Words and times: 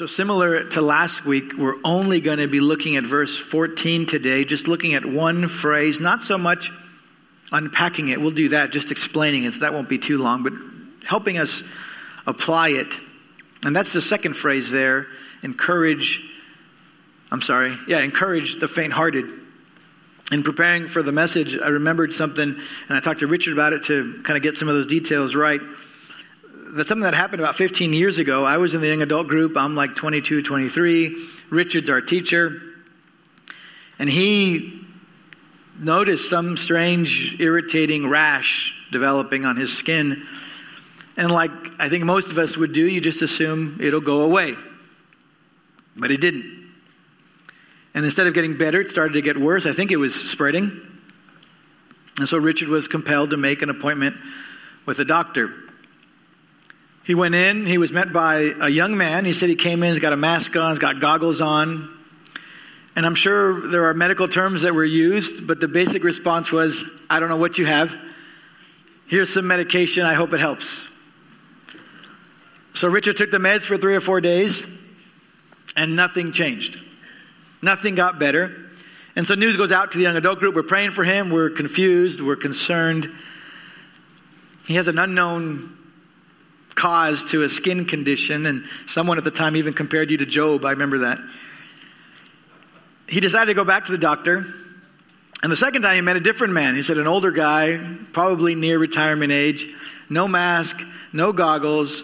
So, 0.00 0.06
similar 0.06 0.64
to 0.64 0.80
last 0.80 1.26
week, 1.26 1.58
we're 1.58 1.76
only 1.84 2.22
going 2.22 2.38
to 2.38 2.48
be 2.48 2.60
looking 2.60 2.96
at 2.96 3.04
verse 3.04 3.36
14 3.36 4.06
today, 4.06 4.46
just 4.46 4.66
looking 4.66 4.94
at 4.94 5.04
one 5.04 5.46
phrase, 5.46 6.00
not 6.00 6.22
so 6.22 6.38
much 6.38 6.72
unpacking 7.52 8.08
it. 8.08 8.18
We'll 8.18 8.30
do 8.30 8.48
that, 8.48 8.70
just 8.70 8.90
explaining 8.90 9.44
it, 9.44 9.52
so 9.52 9.60
that 9.60 9.74
won't 9.74 9.90
be 9.90 9.98
too 9.98 10.16
long, 10.16 10.42
but 10.42 10.54
helping 11.04 11.36
us 11.36 11.62
apply 12.26 12.70
it. 12.70 12.96
And 13.62 13.76
that's 13.76 13.92
the 13.92 14.00
second 14.00 14.38
phrase 14.38 14.70
there 14.70 15.06
encourage, 15.42 16.26
I'm 17.30 17.42
sorry, 17.42 17.76
yeah, 17.86 17.98
encourage 17.98 18.58
the 18.58 18.68
faint 18.68 18.94
hearted. 18.94 19.26
In 20.32 20.42
preparing 20.42 20.86
for 20.86 21.02
the 21.02 21.12
message, 21.12 21.58
I 21.58 21.68
remembered 21.68 22.14
something, 22.14 22.58
and 22.88 22.96
I 22.96 23.00
talked 23.00 23.20
to 23.20 23.26
Richard 23.26 23.52
about 23.52 23.74
it 23.74 23.82
to 23.82 24.22
kind 24.22 24.38
of 24.38 24.42
get 24.42 24.56
some 24.56 24.66
of 24.66 24.76
those 24.76 24.86
details 24.86 25.34
right 25.34 25.60
that's 26.72 26.88
something 26.88 27.02
that 27.02 27.14
happened 27.14 27.40
about 27.40 27.56
15 27.56 27.92
years 27.92 28.18
ago. 28.18 28.44
I 28.44 28.58
was 28.58 28.74
in 28.74 28.80
the 28.80 28.88
young 28.88 29.02
adult 29.02 29.28
group. 29.28 29.56
I'm 29.56 29.74
like 29.74 29.96
22, 29.96 30.42
23. 30.42 31.26
Richard's 31.50 31.90
our 31.90 32.00
teacher. 32.00 32.62
And 33.98 34.08
he 34.08 34.84
noticed 35.78 36.28
some 36.28 36.56
strange, 36.56 37.40
irritating 37.40 38.08
rash 38.08 38.74
developing 38.92 39.44
on 39.44 39.56
his 39.56 39.76
skin. 39.76 40.26
And 41.16 41.30
like 41.30 41.50
I 41.78 41.88
think 41.88 42.04
most 42.04 42.30
of 42.30 42.38
us 42.38 42.56
would 42.56 42.72
do, 42.72 42.86
you 42.86 43.00
just 43.00 43.22
assume 43.22 43.78
it'll 43.80 44.00
go 44.00 44.22
away. 44.22 44.54
But 45.96 46.10
it 46.10 46.20
didn't. 46.20 46.70
And 47.94 48.04
instead 48.04 48.26
of 48.26 48.34
getting 48.34 48.56
better, 48.56 48.80
it 48.80 48.90
started 48.90 49.14
to 49.14 49.22
get 49.22 49.36
worse. 49.36 49.66
I 49.66 49.72
think 49.72 49.90
it 49.90 49.96
was 49.96 50.14
spreading. 50.14 50.86
And 52.18 52.28
so 52.28 52.38
Richard 52.38 52.68
was 52.68 52.86
compelled 52.86 53.30
to 53.30 53.36
make 53.36 53.62
an 53.62 53.70
appointment 53.70 54.16
with 54.86 54.98
a 55.00 55.04
doctor. 55.04 55.52
He 57.10 57.16
went 57.16 57.34
in, 57.34 57.66
he 57.66 57.76
was 57.76 57.90
met 57.90 58.12
by 58.12 58.54
a 58.60 58.68
young 58.68 58.96
man. 58.96 59.24
He 59.24 59.32
said 59.32 59.48
he 59.48 59.56
came 59.56 59.82
in, 59.82 59.88
he's 59.88 59.98
got 59.98 60.12
a 60.12 60.16
mask 60.16 60.54
on, 60.54 60.70
he's 60.70 60.78
got 60.78 61.00
goggles 61.00 61.40
on. 61.40 61.92
And 62.94 63.04
I'm 63.04 63.16
sure 63.16 63.66
there 63.66 63.86
are 63.86 63.94
medical 63.94 64.28
terms 64.28 64.62
that 64.62 64.76
were 64.76 64.84
used, 64.84 65.44
but 65.44 65.58
the 65.58 65.66
basic 65.66 66.04
response 66.04 66.52
was, 66.52 66.84
I 67.10 67.18
don't 67.18 67.28
know 67.28 67.36
what 67.36 67.58
you 67.58 67.66
have. 67.66 67.96
Here's 69.08 69.28
some 69.28 69.48
medication, 69.48 70.06
I 70.06 70.14
hope 70.14 70.32
it 70.34 70.38
helps. 70.38 70.86
So 72.74 72.86
Richard 72.86 73.16
took 73.16 73.32
the 73.32 73.38
meds 73.38 73.62
for 73.62 73.76
three 73.76 73.96
or 73.96 74.00
four 74.00 74.20
days, 74.20 74.62
and 75.74 75.96
nothing 75.96 76.30
changed. 76.30 76.78
Nothing 77.60 77.96
got 77.96 78.20
better. 78.20 78.70
And 79.16 79.26
so 79.26 79.34
news 79.34 79.56
goes 79.56 79.72
out 79.72 79.90
to 79.90 79.98
the 79.98 80.04
young 80.04 80.14
adult 80.16 80.38
group. 80.38 80.54
We're 80.54 80.62
praying 80.62 80.92
for 80.92 81.02
him. 81.02 81.30
We're 81.30 81.50
confused. 81.50 82.20
We're 82.20 82.36
concerned. 82.36 83.10
He 84.68 84.74
has 84.74 84.86
an 84.86 85.00
unknown 85.00 85.76
cause 86.80 87.24
to 87.24 87.42
a 87.42 87.48
skin 87.48 87.84
condition, 87.84 88.46
and 88.46 88.64
someone 88.86 89.18
at 89.18 89.24
the 89.24 89.30
time 89.30 89.54
even 89.54 89.74
compared 89.74 90.10
you 90.10 90.16
to 90.16 90.24
Job. 90.26 90.64
I 90.64 90.70
remember 90.70 90.98
that. 90.98 91.18
He 93.06 93.20
decided 93.20 93.46
to 93.46 93.54
go 93.54 93.64
back 93.64 93.84
to 93.84 93.92
the 93.92 93.98
doctor. 93.98 94.46
And 95.42 95.52
the 95.52 95.56
second 95.56 95.82
time 95.82 95.96
he 95.96 96.00
met 96.00 96.16
a 96.16 96.20
different 96.20 96.54
man. 96.54 96.74
He 96.74 96.82
said, 96.82 96.96
an 96.96 97.06
older 97.06 97.32
guy, 97.32 97.78
probably 98.12 98.54
near 98.54 98.78
retirement 98.78 99.30
age, 99.30 99.68
no 100.08 100.26
mask, 100.26 100.80
no 101.12 101.32
goggles. 101.32 102.02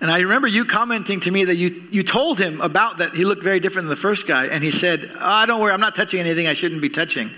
And 0.00 0.10
I 0.10 0.20
remember 0.20 0.48
you 0.48 0.64
commenting 0.64 1.20
to 1.20 1.30
me 1.30 1.44
that 1.44 1.56
you, 1.56 1.86
you 1.90 2.02
told 2.02 2.38
him 2.38 2.62
about 2.62 2.98
that 2.98 3.14
he 3.14 3.26
looked 3.26 3.42
very 3.42 3.60
different 3.60 3.88
than 3.88 3.96
the 3.96 4.00
first 4.00 4.26
guy. 4.26 4.46
And 4.46 4.64
he 4.64 4.70
said, 4.70 5.10
oh, 5.18 5.46
Don't 5.46 5.60
worry, 5.60 5.72
I'm 5.72 5.80
not 5.80 5.94
touching 5.94 6.20
anything 6.20 6.46
I 6.46 6.54
shouldn't 6.54 6.80
be 6.80 6.88
touching. 6.88 7.30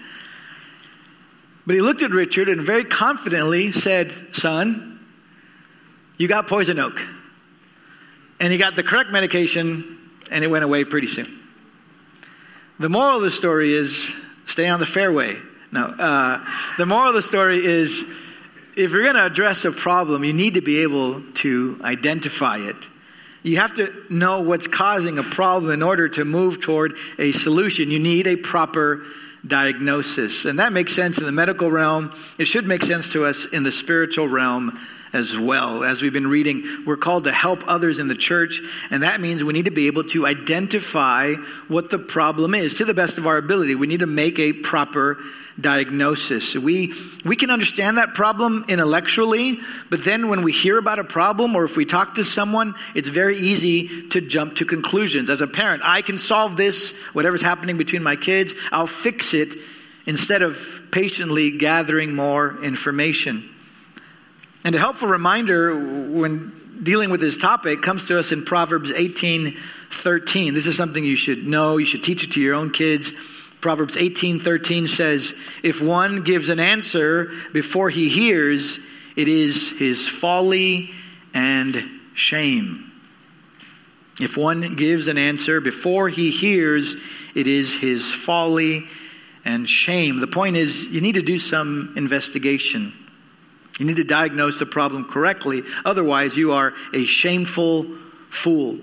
But 1.66 1.74
he 1.74 1.80
looked 1.80 2.02
at 2.02 2.12
Richard 2.12 2.48
and 2.48 2.62
very 2.62 2.84
confidently 2.84 3.72
said, 3.72 4.12
Son, 4.36 4.91
you 6.16 6.28
got 6.28 6.46
poison 6.46 6.78
oak. 6.78 7.00
And 8.40 8.52
he 8.52 8.58
got 8.58 8.74
the 8.76 8.82
correct 8.82 9.10
medication, 9.10 9.98
and 10.30 10.42
it 10.44 10.48
went 10.48 10.64
away 10.64 10.84
pretty 10.84 11.06
soon. 11.06 11.40
The 12.78 12.88
moral 12.88 13.18
of 13.18 13.22
the 13.22 13.30
story 13.30 13.74
is 13.74 14.14
stay 14.46 14.68
on 14.68 14.80
the 14.80 14.86
fairway. 14.86 15.36
No, 15.70 15.84
uh, 15.84 16.44
the 16.76 16.86
moral 16.86 17.10
of 17.10 17.14
the 17.14 17.22
story 17.22 17.64
is 17.64 18.04
if 18.76 18.90
you're 18.90 19.02
going 19.02 19.14
to 19.14 19.26
address 19.26 19.64
a 19.64 19.72
problem, 19.72 20.24
you 20.24 20.32
need 20.32 20.54
to 20.54 20.62
be 20.62 20.80
able 20.80 21.22
to 21.34 21.80
identify 21.82 22.58
it. 22.58 22.76
You 23.42 23.58
have 23.58 23.74
to 23.74 23.92
know 24.08 24.40
what's 24.40 24.66
causing 24.66 25.18
a 25.18 25.22
problem 25.22 25.72
in 25.72 25.82
order 25.82 26.08
to 26.10 26.24
move 26.24 26.60
toward 26.60 26.96
a 27.18 27.32
solution. 27.32 27.90
You 27.90 27.98
need 27.98 28.26
a 28.26 28.36
proper 28.36 29.04
diagnosis. 29.46 30.44
And 30.44 30.58
that 30.58 30.72
makes 30.72 30.94
sense 30.94 31.18
in 31.18 31.24
the 31.24 31.32
medical 31.32 31.70
realm. 31.70 32.14
It 32.38 32.46
should 32.46 32.66
make 32.66 32.82
sense 32.82 33.10
to 33.10 33.24
us 33.24 33.46
in 33.46 33.64
the 33.64 33.72
spiritual 33.72 34.28
realm 34.28 34.78
as 35.12 35.36
well. 35.36 35.84
As 35.84 36.00
we've 36.00 36.12
been 36.12 36.26
reading, 36.26 36.84
we're 36.86 36.96
called 36.96 37.24
to 37.24 37.32
help 37.32 37.62
others 37.66 37.98
in 37.98 38.08
the 38.08 38.14
church, 38.14 38.62
and 38.90 39.02
that 39.02 39.20
means 39.20 39.44
we 39.44 39.52
need 39.52 39.66
to 39.66 39.70
be 39.70 39.86
able 39.86 40.04
to 40.04 40.26
identify 40.26 41.34
what 41.68 41.90
the 41.90 41.98
problem 41.98 42.54
is 42.54 42.74
to 42.74 42.84
the 42.84 42.94
best 42.94 43.18
of 43.18 43.26
our 43.26 43.36
ability. 43.36 43.74
We 43.74 43.86
need 43.86 44.00
to 44.00 44.06
make 44.06 44.38
a 44.38 44.52
proper 44.52 45.18
diagnosis. 45.60 46.54
We, 46.54 46.94
we 47.24 47.36
can 47.36 47.50
understand 47.50 47.98
that 47.98 48.14
problem 48.14 48.64
intellectually, 48.68 49.60
but 49.90 50.02
then 50.02 50.28
when 50.28 50.42
we 50.42 50.52
hear 50.52 50.78
about 50.78 50.98
a 50.98 51.04
problem 51.04 51.54
or 51.56 51.64
if 51.64 51.76
we 51.76 51.84
talk 51.84 52.14
to 52.14 52.24
someone, 52.24 52.74
it's 52.94 53.10
very 53.10 53.36
easy 53.36 54.08
to 54.08 54.22
jump 54.22 54.56
to 54.56 54.64
conclusions. 54.64 55.28
As 55.28 55.42
a 55.42 55.46
parent, 55.46 55.82
I 55.84 56.00
can 56.00 56.16
solve 56.16 56.56
this, 56.56 56.92
whatever's 57.12 57.42
happening 57.42 57.76
between 57.76 58.02
my 58.02 58.16
kids, 58.16 58.54
I'll 58.70 58.86
fix 58.86 59.34
it 59.34 59.56
instead 60.06 60.42
of 60.42 60.82
patiently 60.90 61.50
gathering 61.50 62.14
more 62.14 62.62
information. 62.64 63.48
And 64.64 64.74
a 64.74 64.78
helpful 64.78 65.08
reminder 65.08 65.74
when 65.74 66.80
dealing 66.82 67.10
with 67.10 67.20
this 67.20 67.36
topic 67.36 67.82
comes 67.82 68.04
to 68.06 68.18
us 68.18 68.32
in 68.32 68.44
Proverbs 68.44 68.90
18 68.90 69.56
13. 69.90 70.54
This 70.54 70.66
is 70.66 70.76
something 70.76 71.04
you 71.04 71.16
should 71.16 71.46
know, 71.46 71.76
you 71.76 71.86
should 71.86 72.04
teach 72.04 72.24
it 72.24 72.32
to 72.32 72.40
your 72.40 72.54
own 72.54 72.70
kids. 72.70 73.12
Proverbs 73.60 73.96
18 73.96 74.40
13 74.40 74.86
says, 74.86 75.34
If 75.62 75.80
one 75.80 76.22
gives 76.22 76.48
an 76.48 76.60
answer 76.60 77.30
before 77.52 77.90
he 77.90 78.08
hears, 78.08 78.78
it 79.16 79.28
is 79.28 79.68
his 79.78 80.08
folly 80.08 80.90
and 81.34 82.00
shame. 82.14 82.90
If 84.20 84.36
one 84.36 84.76
gives 84.76 85.08
an 85.08 85.18
answer 85.18 85.60
before 85.60 86.08
he 86.08 86.30
hears, 86.30 86.96
it 87.34 87.46
is 87.48 87.74
his 87.74 88.12
folly 88.12 88.86
and 89.44 89.68
shame. 89.68 90.20
The 90.20 90.26
point 90.26 90.56
is, 90.56 90.86
you 90.86 91.00
need 91.00 91.14
to 91.14 91.22
do 91.22 91.38
some 91.38 91.94
investigation. 91.96 92.92
You 93.78 93.86
need 93.86 93.96
to 93.96 94.04
diagnose 94.04 94.58
the 94.58 94.66
problem 94.66 95.06
correctly. 95.06 95.62
Otherwise, 95.84 96.36
you 96.36 96.52
are 96.52 96.74
a 96.92 97.04
shameful 97.04 97.86
fool. 98.30 98.78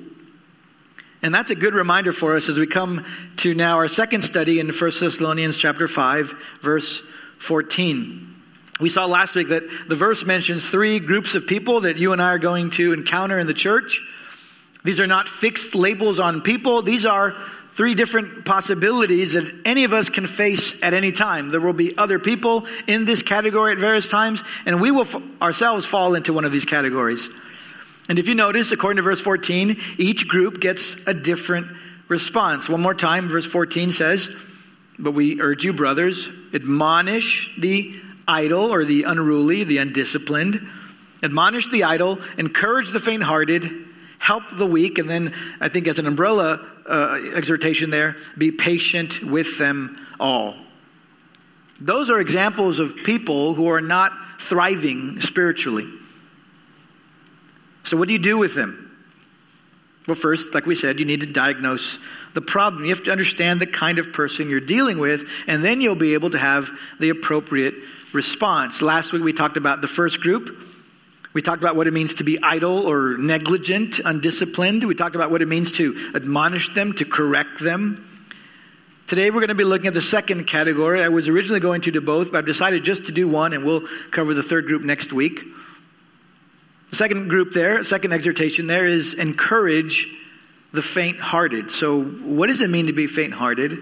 And 1.21 1.35
that's 1.35 1.51
a 1.51 1.55
good 1.55 1.73
reminder 1.73 2.11
for 2.11 2.35
us 2.35 2.47
as 2.49 2.57
we 2.57 2.65
come 2.65 3.05
to 3.37 3.53
now 3.53 3.75
our 3.75 3.87
second 3.87 4.21
study 4.21 4.59
in 4.59 4.67
1 4.69 4.91
Thessalonians 4.99 5.57
chapter 5.57 5.87
5, 5.87 6.33
verse 6.61 7.01
14. 7.39 8.25
We 8.79 8.89
saw 8.89 9.05
last 9.05 9.35
week 9.35 9.49
that 9.49 9.63
the 9.89 9.95
verse 9.95 10.23
mentions 10.23 10.69
three 10.69 10.99
groups 10.99 11.35
of 11.35 11.45
people 11.45 11.81
that 11.81 11.97
you 11.97 12.13
and 12.13 12.21
I 12.21 12.29
are 12.29 12.39
going 12.39 12.69
to 12.71 12.93
encounter 12.93 13.37
in 13.37 13.47
the 13.47 13.53
church. 13.53 14.01
These 14.85 15.01
are 15.01 15.07
not 15.07 15.27
fixed 15.27 15.75
labels 15.75 16.19
on 16.19 16.41
people, 16.41 16.81
these 16.81 17.05
are 17.05 17.35
three 17.79 17.95
different 17.95 18.43
possibilities 18.43 19.31
that 19.31 19.49
any 19.63 19.85
of 19.85 19.93
us 19.93 20.09
can 20.09 20.27
face 20.27 20.73
at 20.83 20.93
any 20.93 21.13
time. 21.13 21.47
There 21.47 21.61
will 21.61 21.71
be 21.71 21.97
other 21.97 22.19
people 22.19 22.67
in 22.87 23.05
this 23.05 23.23
category 23.23 23.71
at 23.71 23.77
various 23.77 24.09
times, 24.09 24.43
and 24.65 24.81
we 24.81 24.91
will 24.91 25.03
f- 25.05 25.15
ourselves 25.41 25.85
fall 25.85 26.13
into 26.15 26.33
one 26.33 26.43
of 26.43 26.51
these 26.51 26.65
categories. 26.65 27.29
And 28.09 28.19
if 28.19 28.27
you 28.27 28.35
notice, 28.35 28.73
according 28.73 28.97
to 28.97 29.01
verse 29.03 29.21
14, 29.21 29.77
each 29.97 30.27
group 30.27 30.59
gets 30.59 30.97
a 31.07 31.13
different 31.13 31.67
response. 32.09 32.67
One 32.67 32.81
more 32.81 32.93
time, 32.93 33.29
verse 33.29 33.45
14 33.45 33.93
says, 33.93 34.29
But 34.99 35.11
we 35.11 35.39
urge 35.39 35.63
you, 35.63 35.71
brothers, 35.71 36.27
admonish 36.53 37.49
the 37.57 37.97
idle 38.27 38.73
or 38.73 38.83
the 38.83 39.03
unruly, 39.03 39.63
the 39.63 39.77
undisciplined, 39.77 40.67
admonish 41.23 41.69
the 41.69 41.85
idle, 41.85 42.19
encourage 42.37 42.91
the 42.91 42.99
faint 42.99 43.23
hearted, 43.23 43.71
help 44.17 44.43
the 44.51 44.65
weak, 44.65 44.97
and 44.97 45.09
then 45.09 45.33
I 45.61 45.69
think 45.69 45.87
as 45.87 45.97
an 45.97 46.07
umbrella 46.07 46.67
uh, 46.89 47.21
exhortation 47.35 47.89
there 47.91 48.17
be 48.37 48.51
patient 48.51 49.23
with 49.23 49.57
them 49.57 49.95
all. 50.19 50.55
Those 51.79 52.09
are 52.09 52.19
examples 52.19 52.79
of 52.79 52.95
people 52.95 53.53
who 53.53 53.69
are 53.69 53.81
not 53.81 54.11
thriving 54.39 55.21
spiritually. 55.21 55.87
So, 57.83 57.95
what 57.95 58.07
do 58.07 58.13
you 58.13 58.19
do 58.19 58.37
with 58.37 58.55
them? 58.55 58.85
Well, 60.07 60.15
first, 60.15 60.53
like 60.53 60.65
we 60.65 60.75
said, 60.75 60.99
you 60.99 61.05
need 61.05 61.21
to 61.21 61.27
diagnose 61.27 61.99
the 62.33 62.41
problem. 62.41 62.83
You 62.83 62.89
have 62.89 63.03
to 63.03 63.11
understand 63.11 63.61
the 63.61 63.67
kind 63.67 63.99
of 63.99 64.11
person 64.11 64.49
you're 64.49 64.59
dealing 64.59 64.97
with, 64.97 65.29
and 65.47 65.63
then 65.63 65.81
you'll 65.81 65.95
be 65.95 66.15
able 66.15 66.31
to 66.31 66.37
have 66.37 66.71
the 66.99 67.09
appropriate 67.09 67.75
response. 68.11 68.81
Last 68.81 69.13
week 69.13 69.23
we 69.23 69.33
talked 69.33 69.57
about 69.57 69.81
the 69.81 69.87
first 69.87 70.19
group 70.19 70.68
we 71.33 71.41
talked 71.41 71.61
about 71.61 71.75
what 71.75 71.87
it 71.87 71.91
means 71.91 72.15
to 72.15 72.23
be 72.23 72.41
idle 72.41 72.87
or 72.87 73.17
negligent, 73.17 73.99
undisciplined. 73.99 74.83
We 74.83 74.95
talked 74.95 75.15
about 75.15 75.29
what 75.29 75.41
it 75.41 75.47
means 75.47 75.71
to 75.73 76.11
admonish 76.15 76.73
them, 76.73 76.93
to 76.93 77.05
correct 77.05 77.59
them. 77.59 78.05
Today 79.05 79.29
we're 79.29 79.39
going 79.39 79.49
to 79.49 79.55
be 79.55 79.63
looking 79.63 79.87
at 79.87 79.93
the 79.93 80.01
second 80.01 80.45
category. 80.45 81.03
I 81.03 81.09
was 81.09 81.27
originally 81.27 81.59
going 81.59 81.81
to 81.81 81.91
do 81.91 82.01
both, 82.01 82.31
but 82.31 82.39
I've 82.39 82.45
decided 82.45 82.83
just 82.83 83.05
to 83.05 83.11
do 83.11 83.27
one, 83.27 83.53
and 83.53 83.63
we'll 83.63 83.87
cover 84.11 84.33
the 84.33 84.43
third 84.43 84.65
group 84.65 84.83
next 84.83 85.13
week. 85.13 85.41
The 86.89 86.95
second 86.95 87.27
group 87.27 87.53
there, 87.53 87.83
second 87.83 88.11
exhortation 88.13 88.65
there 88.65 88.87
is 88.87 89.13
encourage 89.13 90.07
the 90.73 90.81
faint 90.81 91.19
hearted. 91.19 91.69
So, 91.71 92.03
what 92.03 92.47
does 92.47 92.61
it 92.61 92.69
mean 92.69 92.87
to 92.87 92.93
be 92.93 93.07
faint 93.07 93.33
hearted? 93.33 93.77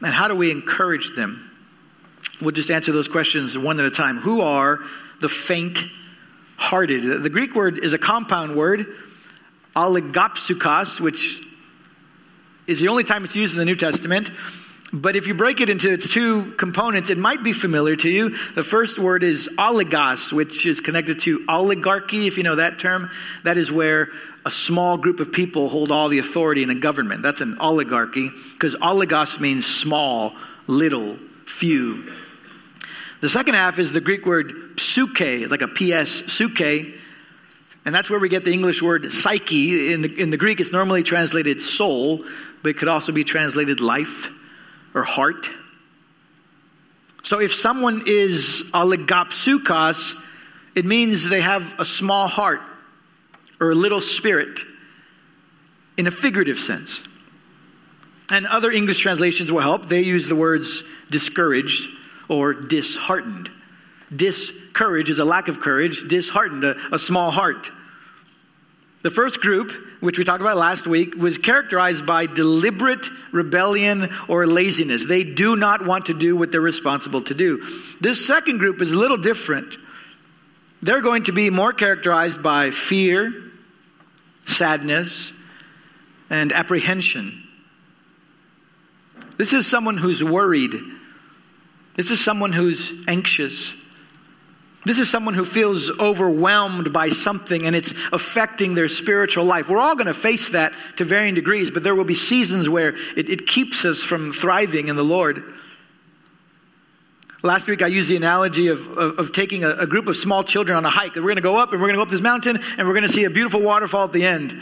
And 0.00 0.14
how 0.14 0.28
do 0.28 0.34
we 0.34 0.50
encourage 0.50 1.14
them? 1.14 1.50
We'll 2.40 2.52
just 2.52 2.70
answer 2.70 2.92
those 2.92 3.08
questions 3.08 3.56
one 3.58 3.78
at 3.80 3.86
a 3.86 3.90
time. 3.90 4.18
Who 4.18 4.40
are 4.40 4.78
the 5.20 5.28
faint 5.28 5.84
hearted? 6.58 7.22
The 7.22 7.30
Greek 7.30 7.54
word 7.54 7.78
is 7.78 7.94
a 7.94 7.98
compound 7.98 8.54
word, 8.54 8.86
oligopsukos, 9.74 11.00
which 11.00 11.42
is 12.66 12.80
the 12.80 12.88
only 12.88 13.04
time 13.04 13.24
it's 13.24 13.34
used 13.34 13.54
in 13.54 13.58
the 13.58 13.64
New 13.64 13.76
Testament. 13.76 14.30
But 14.92 15.16
if 15.16 15.26
you 15.26 15.34
break 15.34 15.60
it 15.60 15.68
into 15.68 15.92
its 15.92 16.08
two 16.08 16.52
components, 16.52 17.10
it 17.10 17.18
might 17.18 17.42
be 17.42 17.52
familiar 17.52 17.94
to 17.96 18.08
you. 18.08 18.36
The 18.54 18.62
first 18.62 18.98
word 18.98 19.22
is 19.22 19.48
oligos, 19.58 20.32
which 20.32 20.64
is 20.64 20.80
connected 20.80 21.20
to 21.20 21.44
oligarchy, 21.46 22.26
if 22.26 22.38
you 22.38 22.42
know 22.42 22.56
that 22.56 22.78
term. 22.78 23.10
That 23.44 23.58
is 23.58 23.70
where 23.70 24.08
a 24.46 24.50
small 24.50 24.96
group 24.96 25.20
of 25.20 25.30
people 25.30 25.68
hold 25.68 25.90
all 25.90 26.08
the 26.08 26.18
authority 26.18 26.62
in 26.62 26.70
a 26.70 26.74
government. 26.74 27.22
That's 27.22 27.42
an 27.42 27.58
oligarchy, 27.58 28.30
because 28.52 28.74
oligos 28.76 29.38
means 29.38 29.66
small, 29.66 30.34
little, 30.66 31.18
few. 31.44 32.10
The 33.20 33.28
second 33.28 33.54
half 33.54 33.78
is 33.78 33.92
the 33.92 34.00
Greek 34.00 34.24
word 34.24 34.67
psuche, 34.78 35.50
like 35.50 35.62
a 35.62 35.68
PS, 35.68 36.22
psuche, 36.22 36.98
and 37.84 37.94
that's 37.94 38.10
where 38.10 38.18
we 38.18 38.28
get 38.28 38.44
the 38.44 38.52
English 38.52 38.82
word 38.82 39.10
psyche. 39.12 39.92
In 39.92 40.02
the, 40.02 40.20
in 40.20 40.30
the 40.30 40.36
Greek, 40.36 40.60
it's 40.60 40.72
normally 40.72 41.02
translated 41.02 41.60
soul, 41.60 42.24
but 42.62 42.68
it 42.68 42.78
could 42.78 42.88
also 42.88 43.12
be 43.12 43.24
translated 43.24 43.80
life 43.80 44.30
or 44.94 45.04
heart. 45.04 45.48
So 47.22 47.40
if 47.40 47.54
someone 47.54 48.02
is 48.06 48.62
oligopsukos, 48.74 50.14
it 50.74 50.84
means 50.84 51.28
they 51.28 51.40
have 51.40 51.78
a 51.78 51.84
small 51.84 52.28
heart 52.28 52.60
or 53.60 53.70
a 53.70 53.74
little 53.74 54.00
spirit 54.00 54.60
in 55.96 56.06
a 56.06 56.10
figurative 56.10 56.58
sense. 56.58 57.02
And 58.30 58.46
other 58.46 58.70
English 58.70 59.00
translations 59.00 59.50
will 59.50 59.60
help. 59.60 59.88
They 59.88 60.02
use 60.02 60.28
the 60.28 60.36
words 60.36 60.84
discouraged 61.10 61.88
or 62.28 62.52
disheartened. 62.52 63.50
Discourage 64.14 65.10
is 65.10 65.18
a 65.18 65.24
lack 65.24 65.48
of 65.48 65.60
courage, 65.60 66.08
disheartened, 66.08 66.64
a, 66.64 66.76
a 66.94 66.98
small 66.98 67.30
heart. 67.30 67.70
The 69.02 69.10
first 69.10 69.40
group, 69.40 69.72
which 70.00 70.18
we 70.18 70.24
talked 70.24 70.40
about 70.40 70.56
last 70.56 70.86
week, 70.86 71.14
was 71.14 71.38
characterized 71.38 72.04
by 72.04 72.26
deliberate 72.26 73.08
rebellion 73.32 74.12
or 74.26 74.46
laziness. 74.46 75.04
They 75.04 75.22
do 75.24 75.56
not 75.56 75.84
want 75.84 76.06
to 76.06 76.14
do 76.14 76.36
what 76.36 76.50
they're 76.50 76.60
responsible 76.60 77.22
to 77.22 77.34
do. 77.34 77.64
This 78.00 78.26
second 78.26 78.58
group 78.58 78.82
is 78.82 78.92
a 78.92 78.98
little 78.98 79.16
different. 79.16 79.76
They're 80.82 81.00
going 81.00 81.24
to 81.24 81.32
be 81.32 81.50
more 81.50 81.72
characterized 81.72 82.42
by 82.42 82.70
fear, 82.70 83.32
sadness, 84.46 85.32
and 86.30 86.52
apprehension. 86.52 87.44
This 89.36 89.52
is 89.52 89.66
someone 89.66 89.96
who's 89.96 90.22
worried. 90.22 90.74
This 91.94 92.10
is 92.10 92.22
someone 92.22 92.52
who's 92.52 92.92
anxious. 93.06 93.76
This 94.88 95.00
is 95.00 95.10
someone 95.10 95.34
who 95.34 95.44
feels 95.44 95.90
overwhelmed 96.00 96.94
by 96.94 97.10
something 97.10 97.66
and 97.66 97.76
it's 97.76 97.92
affecting 98.10 98.74
their 98.74 98.88
spiritual 98.88 99.44
life. 99.44 99.68
We're 99.68 99.80
all 99.80 99.94
going 99.94 100.06
to 100.06 100.14
face 100.14 100.48
that 100.48 100.72
to 100.96 101.04
varying 101.04 101.34
degrees, 101.34 101.70
but 101.70 101.82
there 101.82 101.94
will 101.94 102.06
be 102.06 102.14
seasons 102.14 102.70
where 102.70 102.96
it, 103.14 103.28
it 103.28 103.46
keeps 103.46 103.84
us 103.84 104.02
from 104.02 104.32
thriving 104.32 104.88
in 104.88 104.96
the 104.96 105.04
Lord. 105.04 105.44
Last 107.42 107.68
week, 107.68 107.82
I 107.82 107.88
used 107.88 108.08
the 108.08 108.16
analogy 108.16 108.68
of, 108.68 108.88
of, 108.96 109.18
of 109.18 109.32
taking 109.34 109.62
a, 109.62 109.72
a, 109.72 109.86
group 109.86 110.06
of 110.06 110.16
small 110.16 110.42
children 110.42 110.78
on 110.78 110.86
a 110.86 110.90
hike. 110.90 111.16
We're 111.16 111.20
going 111.20 111.36
to 111.36 111.42
go 111.42 111.56
up 111.56 111.72
and 111.72 111.82
we're 111.82 111.88
going 111.88 111.96
to 111.96 111.98
go 111.98 112.04
up 112.04 112.08
this 112.08 112.22
mountain 112.22 112.58
and 112.78 112.88
we're 112.88 112.94
going 112.94 113.06
to 113.06 113.12
see 113.12 113.24
a 113.24 113.30
beautiful 113.30 113.60
waterfall 113.60 114.04
at 114.04 114.12
the 114.14 114.24
end. 114.24 114.58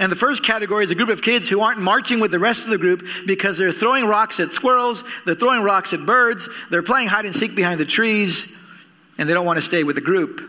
And 0.00 0.10
the 0.10 0.16
first 0.16 0.42
category 0.42 0.82
is 0.82 0.90
a 0.90 0.96
group 0.96 1.08
of 1.08 1.22
kids 1.22 1.48
who 1.48 1.60
aren't 1.60 1.78
marching 1.78 2.18
with 2.18 2.32
the 2.32 2.40
rest 2.40 2.64
of 2.64 2.70
the 2.70 2.78
group 2.78 3.06
because 3.26 3.58
they're 3.58 3.70
throwing 3.70 4.06
rocks 4.06 4.40
at 4.40 4.50
squirrels, 4.50 5.04
they're 5.24 5.36
throwing 5.36 5.62
rocks 5.62 5.92
at 5.92 6.04
birds, 6.04 6.48
they're 6.68 6.82
playing 6.82 7.06
hide 7.06 7.26
and 7.26 7.34
seek 7.36 7.54
behind 7.54 7.78
the 7.78 7.86
trees, 7.86 8.52
and 9.18 9.28
they 9.28 9.34
don't 9.34 9.46
want 9.46 9.58
to 9.58 9.64
stay 9.64 9.84
with 9.84 9.96
the 9.96 10.02
group. 10.02 10.40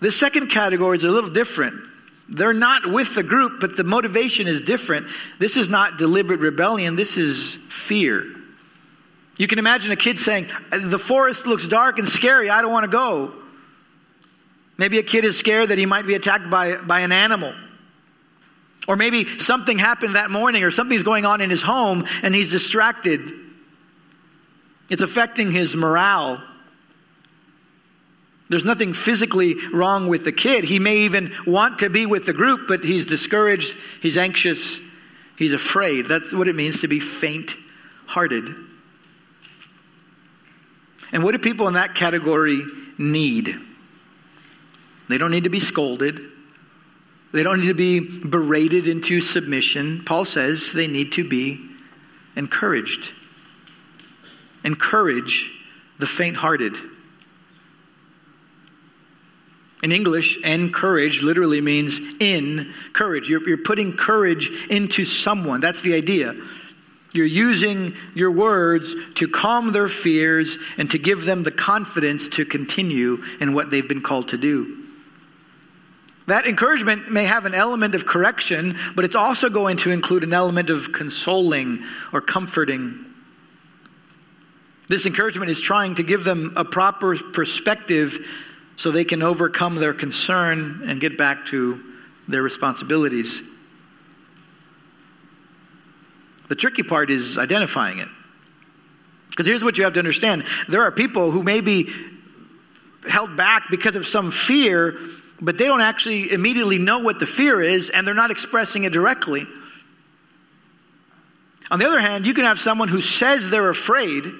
The 0.00 0.12
second 0.12 0.48
category 0.48 0.96
is 0.96 1.04
a 1.04 1.10
little 1.10 1.30
different. 1.30 1.80
They're 2.28 2.52
not 2.52 2.86
with 2.86 3.14
the 3.14 3.22
group, 3.22 3.60
but 3.60 3.76
the 3.76 3.84
motivation 3.84 4.46
is 4.46 4.60
different. 4.60 5.08
This 5.38 5.56
is 5.56 5.68
not 5.68 5.96
deliberate 5.96 6.40
rebellion, 6.40 6.94
this 6.94 7.16
is 7.16 7.58
fear. 7.68 8.24
You 9.36 9.46
can 9.46 9.58
imagine 9.58 9.92
a 9.92 9.96
kid 9.96 10.18
saying, 10.18 10.48
The 10.70 10.98
forest 10.98 11.46
looks 11.46 11.66
dark 11.66 11.98
and 11.98 12.08
scary, 12.08 12.50
I 12.50 12.60
don't 12.60 12.72
want 12.72 12.84
to 12.84 12.90
go. 12.90 13.32
Maybe 14.76 14.98
a 14.98 15.02
kid 15.02 15.24
is 15.24 15.38
scared 15.38 15.70
that 15.70 15.78
he 15.78 15.86
might 15.86 16.06
be 16.06 16.14
attacked 16.14 16.50
by, 16.50 16.76
by 16.76 17.00
an 17.00 17.12
animal. 17.12 17.54
Or 18.86 18.96
maybe 18.96 19.26
something 19.38 19.78
happened 19.78 20.14
that 20.14 20.30
morning 20.30 20.64
or 20.64 20.70
something's 20.70 21.02
going 21.02 21.26
on 21.26 21.40
in 21.40 21.50
his 21.50 21.62
home 21.62 22.06
and 22.22 22.34
he's 22.34 22.50
distracted. 22.50 23.32
It's 24.88 25.02
affecting 25.02 25.50
his 25.50 25.76
morale. 25.76 26.42
There's 28.48 28.64
nothing 28.64 28.94
physically 28.94 29.56
wrong 29.72 30.08
with 30.08 30.24
the 30.24 30.32
kid. 30.32 30.64
He 30.64 30.78
may 30.78 30.98
even 30.98 31.32
want 31.46 31.80
to 31.80 31.90
be 31.90 32.06
with 32.06 32.24
the 32.24 32.32
group, 32.32 32.66
but 32.66 32.82
he's 32.82 33.04
discouraged, 33.04 33.76
he's 34.00 34.16
anxious, 34.16 34.80
he's 35.36 35.52
afraid. 35.52 36.06
That's 36.06 36.32
what 36.32 36.48
it 36.48 36.54
means 36.54 36.80
to 36.80 36.88
be 36.88 37.00
faint 37.00 37.54
hearted. 38.06 38.48
And 41.12 41.22
what 41.22 41.32
do 41.32 41.38
people 41.38 41.68
in 41.68 41.74
that 41.74 41.94
category 41.94 42.62
need? 42.96 43.54
They 45.08 45.18
don't 45.18 45.30
need 45.30 45.44
to 45.44 45.50
be 45.50 45.60
scolded. 45.60 46.20
They 47.32 47.42
don't 47.42 47.60
need 47.60 47.68
to 47.68 47.74
be 47.74 48.00
berated 48.00 48.88
into 48.88 49.20
submission. 49.20 50.04
Paul 50.04 50.24
says 50.24 50.72
they 50.72 50.86
need 50.86 51.12
to 51.12 51.28
be 51.28 51.60
encouraged. 52.36 53.10
Encourage 54.64 55.50
the 55.98 56.06
faint 56.06 56.36
hearted. 56.36 56.76
In 59.82 59.92
English, 59.92 60.38
encourage 60.42 61.22
literally 61.22 61.60
means 61.60 62.00
in 62.18 62.72
courage. 62.92 63.28
You're, 63.28 63.46
you're 63.48 63.58
putting 63.58 63.96
courage 63.96 64.50
into 64.68 65.04
someone. 65.04 65.60
That's 65.60 65.80
the 65.82 65.94
idea. 65.94 66.34
You're 67.14 67.26
using 67.26 67.94
your 68.14 68.30
words 68.30 68.94
to 69.14 69.28
calm 69.28 69.72
their 69.72 69.88
fears 69.88 70.58
and 70.76 70.90
to 70.90 70.98
give 70.98 71.24
them 71.24 71.42
the 71.42 71.50
confidence 71.50 72.28
to 72.30 72.44
continue 72.44 73.22
in 73.40 73.54
what 73.54 73.70
they've 73.70 73.86
been 73.86 74.02
called 74.02 74.28
to 74.30 74.36
do. 74.36 74.84
That 76.26 76.46
encouragement 76.46 77.10
may 77.10 77.24
have 77.24 77.46
an 77.46 77.54
element 77.54 77.94
of 77.94 78.04
correction, 78.04 78.76
but 78.94 79.06
it's 79.06 79.14
also 79.14 79.48
going 79.48 79.78
to 79.78 79.90
include 79.90 80.24
an 80.24 80.34
element 80.34 80.68
of 80.68 80.92
consoling 80.92 81.82
or 82.12 82.20
comforting. 82.20 83.06
This 84.88 85.06
encouragement 85.06 85.50
is 85.50 85.60
trying 85.60 85.94
to 85.94 86.02
give 86.02 86.24
them 86.24 86.52
a 86.56 86.64
proper 86.64 87.16
perspective 87.16 88.26
so 88.78 88.92
they 88.92 89.04
can 89.04 89.22
overcome 89.22 89.74
their 89.74 89.92
concern 89.92 90.82
and 90.86 91.00
get 91.00 91.18
back 91.18 91.46
to 91.46 91.82
their 92.28 92.42
responsibilities. 92.42 93.42
The 96.48 96.54
tricky 96.54 96.84
part 96.84 97.10
is 97.10 97.38
identifying 97.38 97.98
it. 97.98 98.08
Because 99.30 99.46
here's 99.46 99.64
what 99.64 99.78
you 99.78 99.84
have 99.84 99.94
to 99.94 99.98
understand 99.98 100.44
there 100.68 100.82
are 100.82 100.92
people 100.92 101.32
who 101.32 101.42
may 101.42 101.60
be 101.60 101.92
held 103.08 103.36
back 103.36 103.64
because 103.68 103.96
of 103.96 104.06
some 104.06 104.30
fear, 104.30 104.96
but 105.40 105.58
they 105.58 105.66
don't 105.66 105.80
actually 105.80 106.30
immediately 106.30 106.78
know 106.78 107.00
what 107.00 107.18
the 107.18 107.26
fear 107.26 107.60
is, 107.60 107.90
and 107.90 108.06
they're 108.06 108.14
not 108.14 108.30
expressing 108.30 108.84
it 108.84 108.92
directly. 108.92 109.44
On 111.68 111.80
the 111.80 111.86
other 111.86 112.00
hand, 112.00 112.28
you 112.28 112.34
can 112.34 112.44
have 112.44 112.60
someone 112.60 112.88
who 112.88 113.00
says 113.00 113.50
they're 113.50 113.70
afraid, 113.70 114.32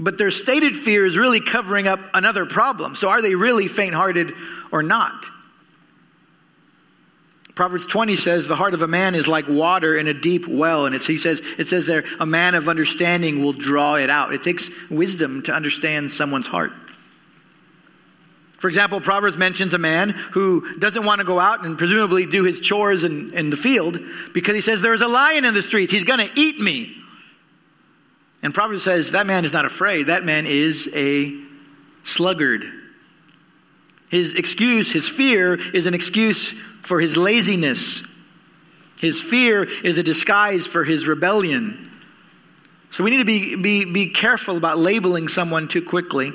but 0.00 0.16
their 0.16 0.30
stated 0.30 0.74
fear 0.74 1.04
is 1.04 1.16
really 1.16 1.40
covering 1.40 1.86
up 1.86 2.00
another 2.14 2.46
problem. 2.46 2.96
So 2.96 3.10
are 3.10 3.20
they 3.20 3.34
really 3.34 3.68
faint 3.68 3.94
hearted 3.94 4.32
or 4.72 4.82
not? 4.82 5.26
Proverbs 7.54 7.86
20 7.86 8.16
says, 8.16 8.46
The 8.48 8.56
heart 8.56 8.72
of 8.72 8.80
a 8.80 8.88
man 8.88 9.14
is 9.14 9.28
like 9.28 9.46
water 9.46 9.94
in 9.94 10.08
a 10.08 10.14
deep 10.14 10.48
well. 10.48 10.86
And 10.86 10.94
it's, 10.94 11.06
he 11.06 11.18
says, 11.18 11.42
it 11.58 11.68
says 11.68 11.84
there, 11.84 12.04
a 12.18 12.24
man 12.24 12.54
of 12.54 12.68
understanding 12.68 13.44
will 13.44 13.52
draw 13.52 13.96
it 13.96 14.08
out. 14.08 14.32
It 14.32 14.42
takes 14.42 14.70
wisdom 14.88 15.42
to 15.42 15.52
understand 15.52 16.10
someone's 16.10 16.46
heart. 16.46 16.72
For 18.58 18.68
example, 18.68 19.00
Proverbs 19.00 19.36
mentions 19.36 19.74
a 19.74 19.78
man 19.78 20.10
who 20.10 20.78
doesn't 20.78 21.04
want 21.04 21.18
to 21.18 21.24
go 21.24 21.38
out 21.38 21.64
and 21.64 21.76
presumably 21.76 22.24
do 22.24 22.44
his 22.44 22.60
chores 22.60 23.04
in, 23.04 23.34
in 23.34 23.50
the 23.50 23.56
field 23.56 23.98
because 24.32 24.54
he 24.54 24.62
says, 24.62 24.80
There's 24.80 25.02
a 25.02 25.08
lion 25.08 25.44
in 25.44 25.52
the 25.52 25.62
streets. 25.62 25.92
He's 25.92 26.04
going 26.04 26.26
to 26.26 26.30
eat 26.40 26.58
me. 26.58 26.99
And 28.42 28.54
Proverbs 28.54 28.84
says, 28.84 29.10
That 29.10 29.26
man 29.26 29.44
is 29.44 29.52
not 29.52 29.64
afraid. 29.64 30.06
That 30.06 30.24
man 30.24 30.46
is 30.46 30.88
a 30.94 31.38
sluggard. 32.02 32.64
His 34.08 34.34
excuse, 34.34 34.90
his 34.90 35.08
fear, 35.08 35.54
is 35.54 35.86
an 35.86 35.94
excuse 35.94 36.54
for 36.82 37.00
his 37.00 37.16
laziness. 37.16 38.02
His 39.00 39.22
fear 39.22 39.64
is 39.64 39.98
a 39.98 40.02
disguise 40.02 40.66
for 40.66 40.84
his 40.84 41.06
rebellion. 41.06 41.90
So 42.90 43.04
we 43.04 43.10
need 43.10 43.18
to 43.18 43.24
be, 43.24 43.54
be, 43.54 43.84
be 43.84 44.06
careful 44.08 44.56
about 44.56 44.78
labeling 44.78 45.28
someone 45.28 45.68
too 45.68 45.82
quickly. 45.82 46.32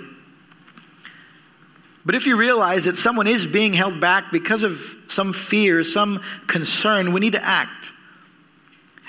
But 2.06 2.16
if 2.16 2.28
you 2.28 2.38
realize 2.38 2.86
that 2.86 2.98
someone 2.98 3.28
is 3.28 3.46
being 3.46 3.74
held 3.74 4.00
back 4.00 4.32
because 4.32 4.64
of 4.64 4.80
some 5.08 5.34
fear, 5.34 5.84
some 5.84 6.22
concern, 6.48 7.14
we 7.14 7.20
need 7.20 7.34
to 7.34 7.44
act. 7.44 7.92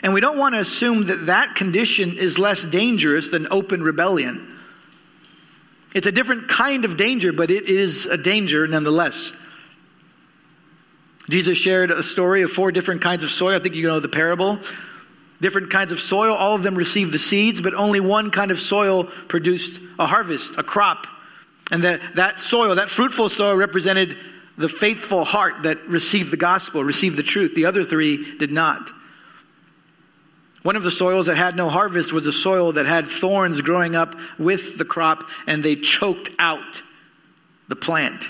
And 0.06 0.14
we 0.14 0.20
don't 0.20 0.38
want 0.38 0.54
to 0.54 0.60
assume 0.60 1.06
that 1.06 1.26
that 1.26 1.56
condition 1.56 2.16
is 2.16 2.38
less 2.38 2.64
dangerous 2.64 3.30
than 3.30 3.48
open 3.50 3.82
rebellion. 3.82 4.56
It's 5.96 6.06
a 6.06 6.12
different 6.12 6.46
kind 6.46 6.84
of 6.84 6.96
danger, 6.96 7.32
but 7.32 7.50
it 7.50 7.64
is 7.64 8.06
a 8.06 8.16
danger 8.16 8.68
nonetheless. 8.68 9.32
Jesus 11.28 11.58
shared 11.58 11.90
a 11.90 12.04
story 12.04 12.42
of 12.42 12.52
four 12.52 12.70
different 12.70 13.02
kinds 13.02 13.24
of 13.24 13.30
soil. 13.30 13.56
I 13.56 13.58
think 13.58 13.74
you 13.74 13.88
know 13.88 13.98
the 13.98 14.08
parable. 14.08 14.60
Different 15.40 15.70
kinds 15.70 15.90
of 15.90 15.98
soil, 15.98 16.36
all 16.36 16.54
of 16.54 16.62
them 16.62 16.76
received 16.76 17.10
the 17.10 17.18
seeds, 17.18 17.60
but 17.60 17.74
only 17.74 17.98
one 17.98 18.30
kind 18.30 18.52
of 18.52 18.60
soil 18.60 19.06
produced 19.26 19.80
a 19.98 20.06
harvest, 20.06 20.56
a 20.56 20.62
crop. 20.62 21.08
And 21.72 21.82
that, 21.82 22.00
that 22.14 22.38
soil, 22.38 22.76
that 22.76 22.90
fruitful 22.90 23.28
soil, 23.28 23.56
represented 23.56 24.16
the 24.56 24.68
faithful 24.68 25.24
heart 25.24 25.64
that 25.64 25.84
received 25.88 26.30
the 26.30 26.36
gospel, 26.36 26.84
received 26.84 27.16
the 27.16 27.24
truth. 27.24 27.56
The 27.56 27.64
other 27.64 27.84
three 27.84 28.38
did 28.38 28.52
not. 28.52 28.92
One 30.66 30.74
of 30.74 30.82
the 30.82 30.90
soils 30.90 31.26
that 31.26 31.36
had 31.36 31.54
no 31.54 31.68
harvest 31.68 32.12
was 32.12 32.26
a 32.26 32.32
soil 32.32 32.72
that 32.72 32.86
had 32.86 33.06
thorns 33.06 33.60
growing 33.60 33.94
up 33.94 34.16
with 34.36 34.78
the 34.78 34.84
crop, 34.84 35.22
and 35.46 35.62
they 35.62 35.76
choked 35.76 36.28
out 36.40 36.82
the 37.68 37.76
plant. 37.76 38.28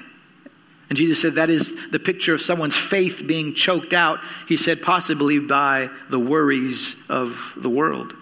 And 0.91 0.99
Jesus 0.99 1.19
said 1.19 1.37
that 1.37 1.49
is 1.49 1.89
the 1.89 1.99
picture 1.99 2.35
of 2.35 2.43
someone's 2.43 2.77
faith 2.77 3.23
being 3.27 3.55
choked 3.55 3.95
out, 3.95 4.19
he 4.47 4.59
said, 4.59 4.83
possibly 4.83 5.39
by 5.39 5.89
the 6.11 6.19
worries 6.19 6.95
of 7.09 7.55
the 7.57 7.71
world. 7.71 8.15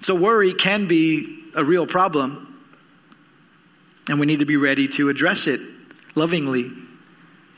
So, 0.00 0.14
worry 0.14 0.54
can 0.54 0.86
be 0.86 1.44
a 1.54 1.62
real 1.62 1.86
problem, 1.86 2.58
and 4.08 4.18
we 4.18 4.24
need 4.24 4.38
to 4.38 4.46
be 4.46 4.56
ready 4.56 4.88
to 4.88 5.10
address 5.10 5.46
it 5.46 5.60
lovingly 6.14 6.72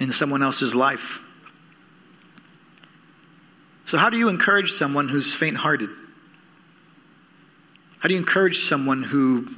in 0.00 0.10
someone 0.10 0.42
else's 0.42 0.74
life. 0.74 1.20
So, 3.86 3.98
how 3.98 4.10
do 4.10 4.16
you 4.16 4.28
encourage 4.28 4.72
someone 4.72 5.08
who's 5.08 5.34
faint 5.34 5.56
hearted? 5.56 5.90
How 7.98 8.08
do 8.08 8.14
you 8.14 8.20
encourage 8.20 8.60
someone 8.60 9.02
who 9.02 9.48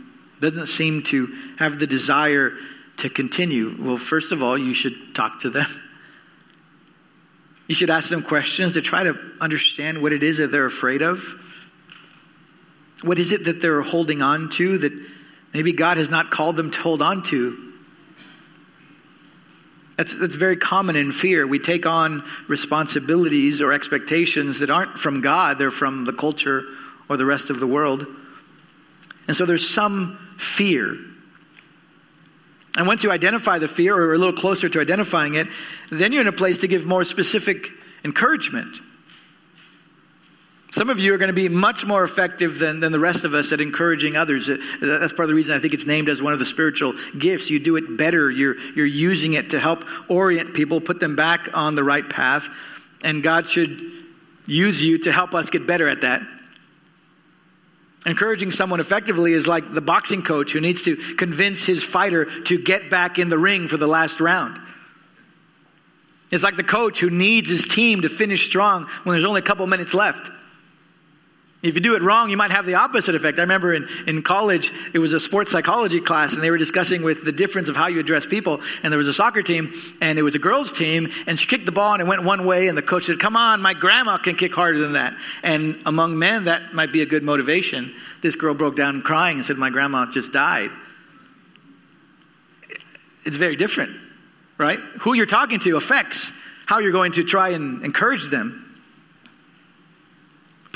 doesn't 0.41 0.67
seem 0.67 1.03
to 1.05 1.35
have 1.59 1.79
the 1.79 1.87
desire 1.87 2.53
to 2.99 3.09
continue? 3.09 3.77
Well, 3.79 3.97
first 3.97 4.33
of 4.33 4.43
all, 4.43 4.57
you 4.57 4.75
should 4.75 5.15
talk 5.15 5.41
to 5.41 5.51
them. 5.51 5.83
You 7.69 7.75
should 7.75 7.91
ask 7.91 8.09
them 8.09 8.23
questions 8.23 8.75
to 8.75 8.83
try 8.83 9.03
to 9.03 9.19
understand 9.41 10.01
what 10.01 10.13
it 10.13 10.23
is 10.23 10.39
that 10.39 10.53
they're 10.53 10.67
afraid 10.67 11.03
of. 11.03 11.35
What 13.03 13.19
is 13.19 13.33
it 13.33 13.45
that 13.45 13.61
they're 13.61 13.83
holding 13.83 14.23
on 14.23 14.51
to 14.51 14.79
that 14.79 14.93
maybe 15.53 15.73
God 15.73 15.97
has 15.97 16.09
not 16.09 16.31
called 16.31 16.57
them 16.57 16.71
to 16.71 16.81
hold 16.81 17.03
on 17.03 17.23
to? 17.25 17.66
That's, 19.97 20.17
that's 20.17 20.35
very 20.35 20.57
common 20.57 20.97
in 20.97 21.11
fear. 21.11 21.47
We 21.47 21.59
take 21.59 21.87
on 21.87 22.23
responsibilities 22.49 23.61
or 23.61 23.73
expectations 23.73 24.59
that 24.59 24.71
aren't 24.71 24.99
from 24.99 25.21
God, 25.21 25.59
they're 25.59 25.71
from 25.71 26.05
the 26.05 26.13
culture 26.13 26.65
or 27.09 27.17
the 27.17 27.25
rest 27.25 27.51
of 27.51 27.61
the 27.61 27.67
world. 27.67 28.07
And 29.27 29.37
so 29.37 29.47
there's 29.47 29.69
some 29.69 30.37
fear 30.39 30.97
and 32.77 32.87
once 32.87 33.03
you 33.03 33.11
identify 33.11 33.59
the 33.59 33.69
fear, 33.69 33.97
or 33.97 34.13
a 34.13 34.19
little 34.19 34.35
closer 34.35 34.69
to 34.69 34.81
identifying 34.81 35.35
it, 35.35 35.49
then 35.91 36.13
you're 36.13 36.21
in 36.21 36.29
a 36.29 36.33
place 36.33 36.59
to 36.59 36.69
give 36.69 36.85
more 36.85 37.05
specific 37.05 37.71
encouragement. 38.05 38.81
Some 40.77 40.91
of 40.91 40.99
you 40.99 41.15
are 41.15 41.17
going 41.17 41.29
to 41.29 41.33
be 41.33 41.49
much 41.49 41.87
more 41.87 42.05
effective 42.05 42.59
than, 42.59 42.81
than 42.81 42.93
the 42.93 42.99
rest 43.01 43.25
of 43.25 43.33
us 43.33 43.51
at 43.51 43.63
encouraging 43.63 44.15
others. 44.15 44.47
That's 44.47 45.11
part 45.11 45.21
of 45.21 45.29
the 45.29 45.35
reason 45.35 45.57
I 45.57 45.59
think 45.59 45.73
it's 45.73 45.87
named 45.87 46.11
as 46.11 46.21
one 46.21 46.35
of 46.35 46.39
the 46.39 46.45
spiritual 46.45 46.93
gifts. 47.19 47.49
You 47.49 47.59
do 47.59 47.77
it 47.77 47.97
better. 47.97 48.31
You're, 48.31 48.59
you're 48.73 48.85
using 48.85 49.33
it 49.33 49.53
to 49.53 49.59
help 49.59 49.87
orient 50.11 50.53
people, 50.53 50.83
put 50.83 51.01
them 51.01 51.17
back 51.17 51.49
on 51.55 51.77
the 51.77 51.83
right 51.83 52.07
path. 52.07 52.47
And 53.03 53.23
God 53.23 53.49
should 53.49 53.91
use 54.45 54.83
you 54.83 54.99
to 54.99 55.13
help 55.13 55.33
us 55.33 55.49
get 55.49 55.67
better 55.67 55.89
at 55.89 56.03
that. 56.03 56.21
Encouraging 58.05 58.51
someone 58.51 58.79
effectively 58.79 59.33
is 59.33 59.49
like 59.49 59.73
the 59.73 59.81
boxing 59.81 60.23
coach 60.23 60.53
who 60.53 60.61
needs 60.61 60.83
to 60.83 60.97
convince 61.15 61.65
his 61.65 61.83
fighter 61.83 62.27
to 62.43 62.59
get 62.59 62.91
back 62.91 63.19
in 63.19 63.31
the 63.31 63.39
ring 63.39 63.67
for 63.67 63.79
the 63.79 63.87
last 63.87 64.21
round. 64.21 64.61
It's 66.31 66.45
like 66.45 66.57
the 66.57 66.65
coach 66.65 67.01
who 67.01 67.09
needs 67.09 67.49
his 67.49 67.65
team 67.65 68.03
to 68.03 68.11
finish 68.11 68.45
strong 68.45 68.89
when 69.05 69.15
there's 69.15 69.25
only 69.25 69.41
a 69.41 69.43
couple 69.43 69.67
minutes 69.67 69.95
left. 69.95 70.33
If 71.67 71.75
you 71.75 71.81
do 71.81 71.97
it 71.97 72.03
wrong, 72.03 72.31
you 72.31 72.37
might 72.37 72.53
have 72.53 72.65
the 72.65 72.75
opposite 72.75 73.15
effect. 73.15 73.39
I 73.39 73.43
remember 73.43 73.75
in, 73.75 73.89
in 74.07 74.23
college, 74.23 74.73
it 74.95 74.99
was 74.99 75.13
a 75.13 75.21
sports 75.21 75.51
psychology 75.51 76.01
class, 76.01 76.33
and 76.33 76.43
they 76.43 76.51
were 76.51 76.59
discussing 76.59 77.03
with 77.03 77.25
the 77.25 77.33
difference 77.33 77.69
of 77.69 77.77
how 77.77 77.89
you 77.89 77.99
address 77.99 78.25
people. 78.25 78.61
And 78.83 78.93
there 78.93 78.99
was 78.99 79.09
a 79.09 79.13
soccer 79.13 79.43
team, 79.43 79.73
and 80.01 80.19
it 80.19 80.23
was 80.23 80.35
a 80.35 80.39
girls' 80.39 80.73
team, 80.73 81.11
and 81.27 81.39
she 81.39 81.47
kicked 81.47 81.67
the 81.67 81.73
ball, 81.73 81.95
and 81.95 82.01
it 82.01 82.07
went 82.07 82.23
one 82.23 82.47
way, 82.47 82.69
and 82.69 82.79
the 82.79 82.83
coach 82.83 83.07
said, 83.07 83.19
Come 83.19 83.37
on, 83.37 83.61
my 83.61 83.75
grandma 83.75 84.19
can 84.19 84.37
kick 84.37 84.55
harder 84.55 84.79
than 84.79 84.93
that. 84.93 85.15
And 85.43 85.83
among 85.87 86.19
men, 86.19 86.45
that 86.45 86.73
might 86.73 86.93
be 86.93 87.03
a 87.03 87.07
good 87.07 87.23
motivation. 87.23 87.95
This 88.23 88.37
girl 88.37 88.55
broke 88.55 88.77
down 88.77 89.03
crying 89.03 89.39
and 89.39 89.45
said, 89.45 89.59
My 89.59 89.71
grandma 89.71 90.07
just 90.07 90.33
died. 90.33 90.71
It's 93.25 93.37
very 93.37 93.57
different, 93.57 93.97
right? 94.57 94.79
Who 95.01 95.15
you're 95.15 95.27
talking 95.27 95.59
to 95.61 95.77
affects 95.77 96.31
how 96.67 96.79
you're 96.79 96.93
going 96.93 97.13
to 97.13 97.25
try 97.25 97.51
and 97.51 97.85
encourage 97.85 98.29
them. 98.29 98.66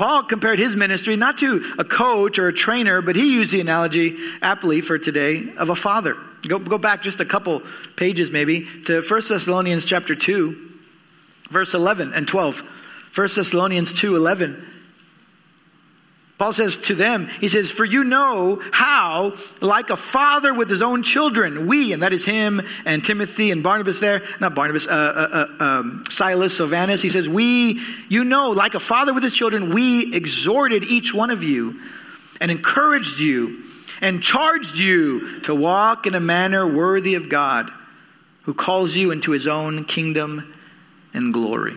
Paul 0.01 0.23
compared 0.23 0.59
his 0.59 0.77
ministry 0.77 1.15
not 1.17 1.37
to 1.41 1.75
a 1.79 1.85
coach 1.85 2.39
or 2.39 2.49
a 2.49 2.55
trainer, 2.55 3.03
but 3.03 3.17
he 3.17 3.35
used 3.35 3.53
the 3.53 3.61
analogy 3.61 4.17
aptly 4.41 4.81
for 4.81 4.99
today 4.99 5.53
of 5.59 5.69
a 5.69 5.75
father. 5.77 6.17
Go, 6.49 6.59
go 6.59 6.79
back 6.79 7.03
just 7.03 7.21
a 7.21 7.27
couple 7.27 7.61
pages 7.97 8.31
maybe 8.31 8.67
to 8.87 9.03
1 9.03 9.23
Thessalonians 9.29 9.85
chapter 9.85 10.15
2, 10.15 10.71
verse 11.51 11.75
11 11.75 12.15
and 12.15 12.27
12. 12.27 12.63
1 13.15 13.29
Thessalonians 13.35 13.93
2 13.93 14.17
11. 14.17 14.70
Paul 16.41 16.55
says 16.55 16.79
to 16.79 16.95
them, 16.95 17.29
he 17.29 17.51
says, 17.51 17.71
For 17.71 17.85
you 17.85 18.03
know 18.03 18.63
how, 18.73 19.37
like 19.61 19.91
a 19.91 19.97
father 19.97 20.55
with 20.55 20.71
his 20.71 20.81
own 20.81 21.03
children, 21.03 21.67
we, 21.67 21.93
and 21.93 22.01
that 22.01 22.15
is 22.15 22.25
him 22.25 22.67
and 22.87 23.05
Timothy 23.05 23.51
and 23.51 23.63
Barnabas 23.63 24.01
there, 24.01 24.23
not 24.41 24.55
Barnabas, 24.55 24.87
uh, 24.87 24.91
uh, 24.91 25.47
uh, 25.61 25.63
um, 25.63 26.05
Silas, 26.09 26.57
Silvanus, 26.57 27.03
he 27.03 27.11
says, 27.11 27.29
We, 27.29 27.83
you 28.09 28.25
know, 28.25 28.53
like 28.53 28.75
a 28.75 28.81
father 28.81 29.13
with 29.13 29.23
his 29.23 29.35
children, 29.35 29.75
we 29.75 30.15
exhorted 30.15 30.85
each 30.85 31.13
one 31.13 31.29
of 31.29 31.43
you 31.43 31.79
and 32.41 32.51
encouraged 32.51 33.21
you 33.21 33.63
and 34.01 34.23
charged 34.23 34.79
you 34.79 35.41
to 35.41 35.55
walk 35.55 36.07
in 36.07 36.15
a 36.15 36.21
manner 36.21 36.67
worthy 36.67 37.17
of 37.17 37.29
God, 37.29 37.71
who 38.45 38.55
calls 38.55 38.95
you 38.97 39.11
into 39.11 39.33
his 39.33 39.47
own 39.47 39.85
kingdom 39.85 40.55
and 41.13 41.35
glory. 41.35 41.77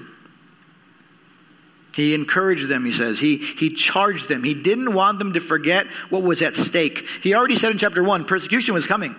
He 1.96 2.16
encouraged 2.16 2.68
them, 2.68 2.86
he 2.86 2.92
says. 2.92 3.20
He, 3.20 3.38
he 3.38 3.70
charged 3.70 4.28
them. 4.28 4.44
He 4.44 4.56
didn't 4.56 4.94
want 4.94 5.20
them 5.20 5.34
to 5.34 5.40
forget 5.40 5.86
what 6.10 6.24
was 6.24 6.42
at 6.42 6.56
stake. 6.56 7.08
He 7.22 7.36
already 7.36 7.56
said 7.56 7.72
in 7.72 7.78
chapter 7.78 8.04
1 8.04 8.26
persecution 8.26 8.74
was 8.74 8.88
coming. 8.88 9.16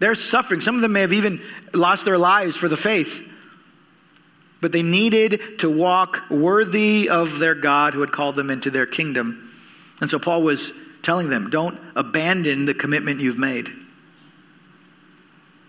They're 0.00 0.16
suffering. 0.16 0.60
Some 0.60 0.74
of 0.74 0.82
them 0.82 0.92
may 0.92 1.02
have 1.02 1.12
even 1.12 1.40
lost 1.72 2.04
their 2.04 2.18
lives 2.18 2.56
for 2.56 2.68
the 2.68 2.76
faith. 2.76 3.22
But 4.60 4.72
they 4.72 4.82
needed 4.82 5.60
to 5.60 5.70
walk 5.70 6.28
worthy 6.28 7.08
of 7.08 7.38
their 7.38 7.54
God 7.54 7.94
who 7.94 8.00
had 8.00 8.10
called 8.10 8.34
them 8.34 8.50
into 8.50 8.70
their 8.70 8.86
kingdom. 8.86 9.52
And 10.00 10.10
so 10.10 10.18
Paul 10.18 10.42
was 10.42 10.72
telling 11.02 11.28
them 11.28 11.50
don't 11.50 11.78
abandon 11.94 12.64
the 12.64 12.74
commitment 12.74 13.20
you've 13.20 13.38
made. 13.38 13.70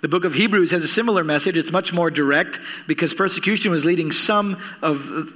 The 0.01 0.07
book 0.07 0.25
of 0.25 0.33
Hebrews 0.33 0.71
has 0.71 0.83
a 0.83 0.87
similar 0.87 1.23
message. 1.23 1.57
It's 1.57 1.71
much 1.71 1.93
more 1.93 2.09
direct 2.09 2.59
because 2.87 3.13
persecution 3.13 3.71
was 3.71 3.85
leading 3.85 4.11
some 4.11 4.61
of 4.81 5.33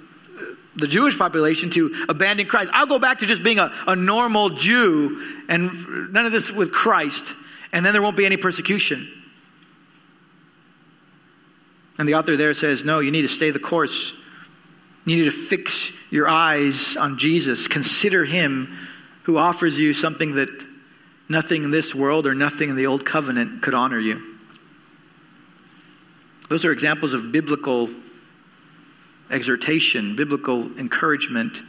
the 0.78 0.88
Jewish 0.88 1.18
population 1.18 1.70
to 1.72 2.06
abandon 2.08 2.48
Christ. 2.48 2.70
I'll 2.74 2.88
go 2.88 3.00
back 3.00 3.20
to 3.20 3.26
just 3.26 3.44
being 3.44 3.60
a, 3.60 3.74
a 3.88 3.96
normal 3.96 4.50
Jew 4.50 5.44
and 5.50 6.14
none 6.14 6.26
of 6.26 6.32
this 6.32 6.52
with 6.52 6.72
Christ, 6.72 7.34
and 7.74 7.86
then 7.86 7.94
there 7.94 8.02
won't 8.02 8.18
be 8.18 8.26
any 8.26 8.38
persecution. 8.38 9.12
And 11.98 12.08
the 12.08 12.14
author 12.14 12.38
there 12.38 12.54
says, 12.54 12.86
no, 12.86 13.00
you 13.00 13.12
need 13.12 13.24
to 13.24 13.28
stay 13.28 13.50
the 13.50 13.60
course. 13.60 14.14
You 15.06 15.16
need 15.16 15.26
to 15.26 15.32
fix 15.32 15.92
your 16.12 16.28
eyes 16.28 16.96
on 16.96 17.18
Jesus. 17.18 17.68
Consider 17.68 18.24
him 18.24 18.78
who 19.24 19.38
offers 19.38 19.80
you 19.80 19.94
something 19.94 20.36
that 20.36 20.50
nothing 21.28 21.64
in 21.64 21.72
this 21.72 21.96
world 21.96 22.28
or 22.28 22.36
nothing 22.36 22.70
in 22.70 22.76
the 22.76 22.86
old 22.86 23.04
covenant 23.04 23.64
could 23.64 23.74
honor 23.74 24.00
you. 24.00 24.22
Those 26.50 26.64
are 26.66 26.72
examples 26.72 27.14
of 27.14 27.32
biblical 27.32 27.90
exhortation, 29.32 30.16
biblical 30.16 30.78
encouragement. 30.78 31.62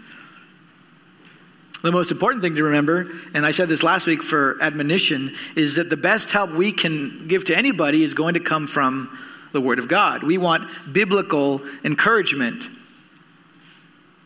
The 1.83 1.93
most 1.93 2.11
important 2.11 2.43
thing 2.43 2.57
to 2.57 2.65
remember, 2.65 3.09
and 3.35 3.47
I 3.47 3.53
said 3.53 3.69
this 3.69 3.83
last 3.83 4.07
week 4.07 4.23
for 4.23 4.61
admonition, 4.61 5.37
is 5.55 5.77
that 5.77 5.91
the 5.91 5.97
best 5.97 6.31
help 6.31 6.51
we 6.51 6.73
can 6.73 7.29
give 7.29 7.45
to 7.47 7.57
anybody 7.57 8.03
is 8.03 8.15
going 8.15 8.35
to 8.35 8.41
come 8.41 8.67
from 8.67 9.17
the 9.53 9.61
Word 9.61 9.79
of 9.79 9.89
God. 9.89 10.23
We 10.23 10.39
want 10.39 10.69
biblical 10.93 11.63
encouragement. 11.85 12.69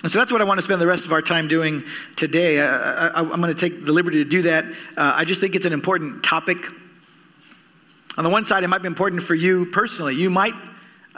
And 0.02 0.10
so 0.10 0.18
that's 0.18 0.32
what 0.32 0.40
I 0.40 0.44
want 0.44 0.58
to 0.58 0.62
spend 0.62 0.80
the 0.80 0.86
rest 0.86 1.04
of 1.04 1.12
our 1.12 1.22
time 1.22 1.46
doing 1.46 1.84
today. 2.16 2.60
I, 2.60 3.20
am 3.20 3.28
going 3.28 3.54
to 3.54 3.54
take 3.54 3.84
the 3.84 3.92
liberty 3.92 4.24
to 4.24 4.28
do 4.28 4.42
that. 4.42 4.64
Uh, 4.64 4.72
I 4.96 5.24
just 5.24 5.40
think 5.40 5.54
it's 5.54 5.66
an 5.66 5.72
important 5.72 6.24
topic. 6.24 6.56
On 8.16 8.24
the 8.24 8.30
one 8.30 8.44
side, 8.44 8.64
it 8.64 8.68
might 8.68 8.82
be 8.82 8.88
important 8.88 9.22
for 9.22 9.34
you 9.34 9.66
personally. 9.66 10.16
You 10.16 10.28
might, 10.28 10.54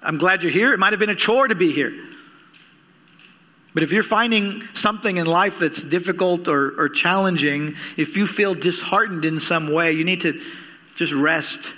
I'm 0.05 0.19
glad 0.19 0.43
you're 0.43 0.53
here. 0.53 0.73
It 0.73 0.79
might 0.79 0.93
have 0.93 1.01
been 1.01 1.11
a 1.11 1.15
chore 1.15 1.49
to 1.49 1.55
be 1.55 1.73
here. 1.73 1.93
But 3.73 3.83
if 3.83 3.91
you're 3.91 4.05
finding 4.05 4.63
something 4.75 5.17
in 5.17 5.27
life 5.27 5.59
that's 5.59 5.83
difficult 5.83 6.47
or, 6.47 6.81
or 6.81 6.89
challenging, 6.89 7.75
if 7.97 8.17
you 8.17 8.27
feel 8.27 8.55
disheartened 8.55 9.25
in 9.25 9.41
some 9.41 9.73
way, 9.73 9.93
you 9.93 10.05
need 10.05 10.21
to 10.21 10.41
just 10.95 11.13
rest 11.13 11.73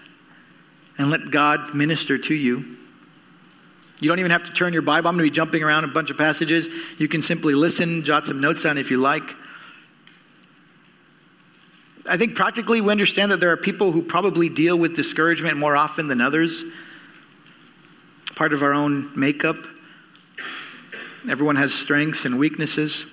and 0.99 1.11
let 1.11 1.31
God 1.31 1.75
minister 1.75 2.19
to 2.19 2.35
you. 2.35 2.77
You 4.01 4.09
don't 4.09 4.19
even 4.19 4.31
have 4.31 4.45
to 4.45 4.53
turn 4.53 4.75
your 4.75 4.83
Bible. 4.83 5.09
I'm 5.09 5.17
going 5.17 5.27
to 5.27 5.31
be 5.31 5.35
jumping 5.35 5.63
around 5.63 5.85
a 5.85 5.89
bunch 5.89 6.11
of 6.11 6.19
passages. 6.19 6.69
You 6.99 7.09
can 7.09 7.23
simply 7.23 7.55
listen, 7.55 8.05
jot 8.05 8.27
some 8.27 8.41
notes 8.41 8.63
down 8.63 8.77
if 8.77 8.91
you 8.91 8.99
like. 8.99 9.35
I 12.09 12.19
think 12.19 12.35
practically 12.35 12.83
we 12.83 12.91
understand 12.91 13.33
that 13.33 13.41
there 13.41 13.51
are 13.51 13.57
people 13.57 13.93
who 13.93 14.03
probably 14.03 14.51
deal 14.51 14.77
with 14.77 14.95
discouragement 14.95 15.57
more 15.57 15.77
often 15.77 16.09
than 16.09 16.21
others. 16.21 16.63
Part 18.37 18.53
of 18.53 18.63
our 18.63 18.75
own 18.75 19.19
makeup. 19.19 19.57
Everyone 21.29 21.57
has 21.57 21.75
strengths 21.75 22.27
and 22.27 22.39
weaknesses. 22.39 23.07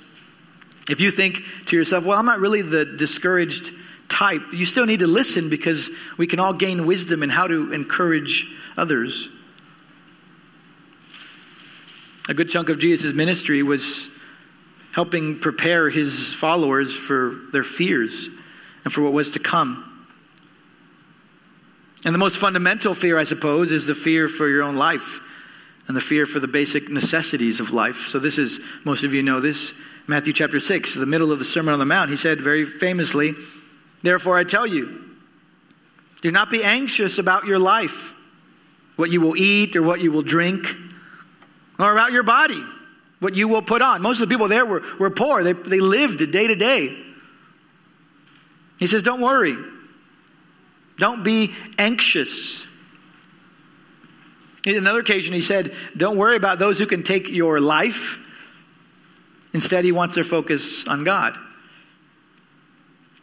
If 0.89 0.99
you 0.99 1.11
think 1.11 1.41
to 1.67 1.77
yourself, 1.77 2.05
well, 2.05 2.19
I'm 2.19 2.25
not 2.25 2.39
really 2.39 2.61
the 2.61 2.83
discouraged 2.83 3.71
type, 4.09 4.41
you 4.51 4.65
still 4.65 4.85
need 4.85 4.99
to 4.99 5.07
listen 5.07 5.49
because 5.49 5.89
we 6.17 6.27
can 6.27 6.39
all 6.39 6.51
gain 6.51 6.85
wisdom 6.85 7.23
in 7.23 7.29
how 7.29 7.47
to 7.47 7.71
encourage 7.71 8.47
others. 8.77 9.29
A 12.27 12.33
good 12.33 12.49
chunk 12.49 12.67
of 12.67 12.77
Jesus' 12.77 13.13
ministry 13.13 13.63
was 13.63 14.09
helping 14.93 15.39
prepare 15.39 15.89
his 15.89 16.33
followers 16.33 16.93
for 16.93 17.39
their 17.53 17.63
fears 17.63 18.29
and 18.83 18.93
for 18.93 19.01
what 19.01 19.13
was 19.13 19.31
to 19.31 19.39
come. 19.39 19.92
And 22.05 22.13
the 22.13 22.19
most 22.19 22.37
fundamental 22.37 22.93
fear, 22.93 23.17
I 23.17 23.23
suppose, 23.23 23.71
is 23.71 23.85
the 23.85 23.95
fear 23.95 24.27
for 24.27 24.47
your 24.49 24.63
own 24.63 24.75
life 24.75 25.19
and 25.87 25.95
the 25.95 26.01
fear 26.01 26.25
for 26.25 26.39
the 26.39 26.47
basic 26.47 26.89
necessities 26.89 27.59
of 27.59 27.71
life. 27.71 28.07
So, 28.07 28.19
this 28.19 28.37
is, 28.37 28.59
most 28.83 29.03
of 29.03 29.13
you 29.13 29.21
know 29.21 29.39
this, 29.39 29.73
Matthew 30.05 30.33
chapter 30.33 30.59
6, 30.59 30.95
the 30.95 31.05
middle 31.05 31.31
of 31.31 31.39
the 31.39 31.45
Sermon 31.45 31.73
on 31.73 31.79
the 31.79 31.85
Mount. 31.85 32.09
He 32.09 32.17
said 32.17 32.41
very 32.41 32.65
famously, 32.65 33.33
Therefore 34.01 34.37
I 34.37 34.43
tell 34.43 34.67
you, 34.67 35.01
do 36.21 36.31
not 36.31 36.49
be 36.49 36.63
anxious 36.63 37.17
about 37.17 37.45
your 37.45 37.59
life, 37.59 38.13
what 38.97 39.09
you 39.09 39.21
will 39.21 39.37
eat 39.37 39.75
or 39.75 39.83
what 39.83 40.01
you 40.01 40.11
will 40.11 40.21
drink, 40.21 40.67
or 41.79 41.91
about 41.91 42.11
your 42.11 42.23
body, 42.23 42.63
what 43.19 43.35
you 43.35 43.47
will 43.47 43.61
put 43.61 43.81
on. 43.81 44.01
Most 44.01 44.21
of 44.21 44.27
the 44.27 44.33
people 44.33 44.49
there 44.49 44.65
were, 44.65 44.83
were 44.99 45.09
poor, 45.09 45.43
they, 45.43 45.53
they 45.53 45.79
lived 45.79 46.31
day 46.31 46.47
to 46.47 46.55
day. 46.55 46.97
He 48.77 48.87
says, 48.87 49.03
Don't 49.03 49.21
worry. 49.21 49.55
Don't 50.97 51.23
be 51.23 51.53
anxious. 51.77 52.65
In 54.65 54.77
another 54.77 54.99
occasion, 54.99 55.33
he 55.33 55.41
said, 55.41 55.75
Don't 55.97 56.17
worry 56.17 56.35
about 56.35 56.59
those 56.59 56.79
who 56.79 56.85
can 56.85 57.03
take 57.03 57.29
your 57.29 57.59
life. 57.59 58.19
Instead, 59.53 59.83
he 59.83 59.91
wants 59.91 60.15
their 60.15 60.23
focus 60.23 60.87
on 60.87 61.03
God. 61.03 61.37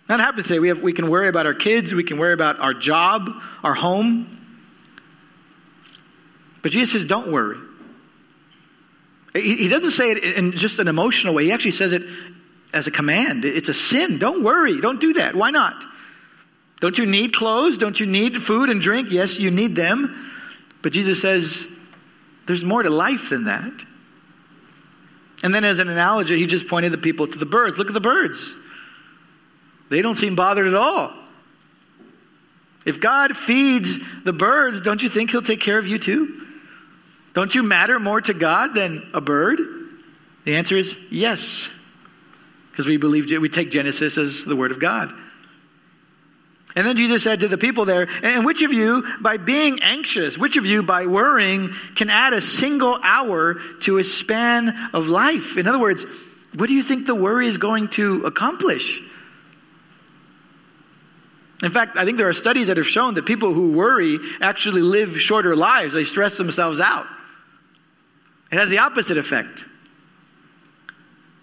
That 0.06 0.20
happens 0.20 0.48
today. 0.48 0.58
We, 0.58 0.68
have, 0.68 0.82
we 0.82 0.92
can 0.92 1.08
worry 1.08 1.28
about 1.28 1.46
our 1.46 1.54
kids, 1.54 1.94
we 1.94 2.04
can 2.04 2.18
worry 2.18 2.32
about 2.32 2.60
our 2.60 2.74
job, 2.74 3.30
our 3.62 3.74
home. 3.74 4.36
But 6.62 6.72
Jesus 6.72 6.92
says, 6.92 7.04
Don't 7.04 7.32
worry. 7.32 7.58
He, 9.32 9.56
he 9.56 9.68
doesn't 9.68 9.92
say 9.92 10.10
it 10.10 10.18
in 10.18 10.52
just 10.52 10.78
an 10.78 10.88
emotional 10.88 11.34
way, 11.34 11.44
he 11.44 11.52
actually 11.52 11.70
says 11.70 11.92
it 11.92 12.02
as 12.72 12.86
a 12.86 12.90
command. 12.90 13.44
It's 13.44 13.68
a 13.68 13.74
sin. 13.74 14.18
Don't 14.18 14.42
worry. 14.42 14.80
Don't 14.80 15.00
do 15.00 15.14
that. 15.14 15.34
Why 15.34 15.50
not? 15.50 15.84
Don't 16.80 16.96
you 16.96 17.06
need 17.06 17.34
clothes? 17.34 17.78
Don't 17.78 18.00
you 18.00 18.06
need 18.06 18.42
food 18.42 18.70
and 18.70 18.80
drink? 18.80 19.10
Yes, 19.10 19.38
you 19.38 19.50
need 19.50 19.76
them. 19.76 20.32
But 20.82 20.92
Jesus 20.92 21.20
says 21.20 21.68
there's 22.46 22.64
more 22.64 22.82
to 22.82 22.90
life 22.90 23.30
than 23.30 23.44
that. 23.44 23.84
And 25.42 25.54
then, 25.54 25.64
as 25.64 25.78
an 25.78 25.88
analogy, 25.88 26.36
he 26.38 26.46
just 26.46 26.66
pointed 26.68 26.92
the 26.92 26.98
people 26.98 27.26
to 27.26 27.38
the 27.38 27.46
birds. 27.46 27.78
Look 27.78 27.88
at 27.88 27.94
the 27.94 28.00
birds. 28.00 28.56
They 29.88 30.02
don't 30.02 30.16
seem 30.16 30.36
bothered 30.36 30.66
at 30.66 30.74
all. 30.74 31.12
If 32.84 33.00
God 33.00 33.36
feeds 33.36 33.98
the 34.24 34.32
birds, 34.32 34.80
don't 34.80 35.02
you 35.02 35.08
think 35.08 35.30
he'll 35.30 35.42
take 35.42 35.60
care 35.60 35.78
of 35.78 35.86
you 35.86 35.98
too? 35.98 36.46
Don't 37.34 37.54
you 37.54 37.62
matter 37.62 37.98
more 37.98 38.20
to 38.20 38.34
God 38.34 38.74
than 38.74 39.08
a 39.14 39.20
bird? 39.20 39.60
The 40.44 40.56
answer 40.56 40.76
is 40.76 40.96
yes 41.10 41.70
because 42.70 42.86
we 42.86 42.96
believe 42.96 43.30
we 43.40 43.48
take 43.48 43.70
Genesis 43.70 44.16
as 44.16 44.44
the 44.44 44.56
word 44.56 44.70
of 44.70 44.80
God. 44.80 45.12
And 46.76 46.86
then 46.86 46.96
Jesus 46.96 47.22
said 47.24 47.40
to 47.40 47.48
the 47.48 47.58
people 47.58 47.84
there, 47.84 48.08
and 48.22 48.44
which 48.44 48.62
of 48.62 48.72
you, 48.72 49.04
by 49.20 49.38
being 49.38 49.82
anxious, 49.82 50.38
which 50.38 50.56
of 50.56 50.66
you, 50.66 50.82
by 50.82 51.06
worrying, 51.06 51.70
can 51.96 52.10
add 52.10 52.32
a 52.32 52.40
single 52.40 52.98
hour 53.02 53.54
to 53.82 53.98
a 53.98 54.04
span 54.04 54.90
of 54.92 55.08
life? 55.08 55.56
In 55.56 55.66
other 55.66 55.80
words, 55.80 56.06
what 56.54 56.68
do 56.68 56.74
you 56.74 56.82
think 56.82 57.06
the 57.06 57.14
worry 57.14 57.48
is 57.48 57.58
going 57.58 57.88
to 57.88 58.24
accomplish? 58.24 59.00
In 61.62 61.72
fact, 61.72 61.96
I 61.96 62.04
think 62.04 62.18
there 62.18 62.28
are 62.28 62.32
studies 62.32 62.68
that 62.68 62.76
have 62.76 62.86
shown 62.86 63.14
that 63.14 63.26
people 63.26 63.52
who 63.52 63.72
worry 63.72 64.18
actually 64.40 64.80
live 64.80 65.20
shorter 65.20 65.54
lives. 65.54 65.92
They 65.92 66.04
stress 66.04 66.36
themselves 66.36 66.80
out. 66.80 67.06
It 68.50 68.58
has 68.58 68.70
the 68.70 68.78
opposite 68.78 69.18
effect. 69.18 69.64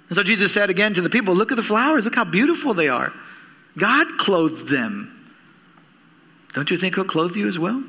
And 0.10 0.16
so 0.16 0.24
Jesus 0.24 0.54
said 0.54 0.70
again 0.70 0.94
to 0.96 1.02
the 1.02 1.10
people, 1.10 1.36
Look 1.36 1.52
at 1.52 1.56
the 1.56 1.64
flowers, 1.64 2.06
look 2.06 2.16
how 2.16 2.24
beautiful 2.24 2.74
they 2.74 2.90
are. 2.90 3.14
God 3.78 4.18
clothed 4.18 4.70
them. 4.70 5.14
Don't 6.58 6.72
you 6.72 6.78
think 6.78 6.96
He'll 6.96 7.04
clothe 7.04 7.36
you 7.36 7.48
as 7.48 7.60
well? 7.60 7.84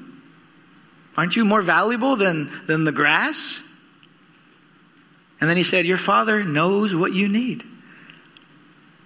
Aren't 1.17 1.37
you 1.37 1.47
more 1.47 1.63
valuable 1.63 2.17
than, 2.17 2.53
than 2.67 2.85
the 2.85 2.93
grass? 2.93 3.63
And 5.41 5.49
then 5.49 5.57
He 5.57 5.63
said, 5.63 5.87
Your 5.87 5.97
Father 5.97 6.45
knows 6.45 6.95
what 6.95 7.15
you 7.15 7.29
need. 7.29 7.65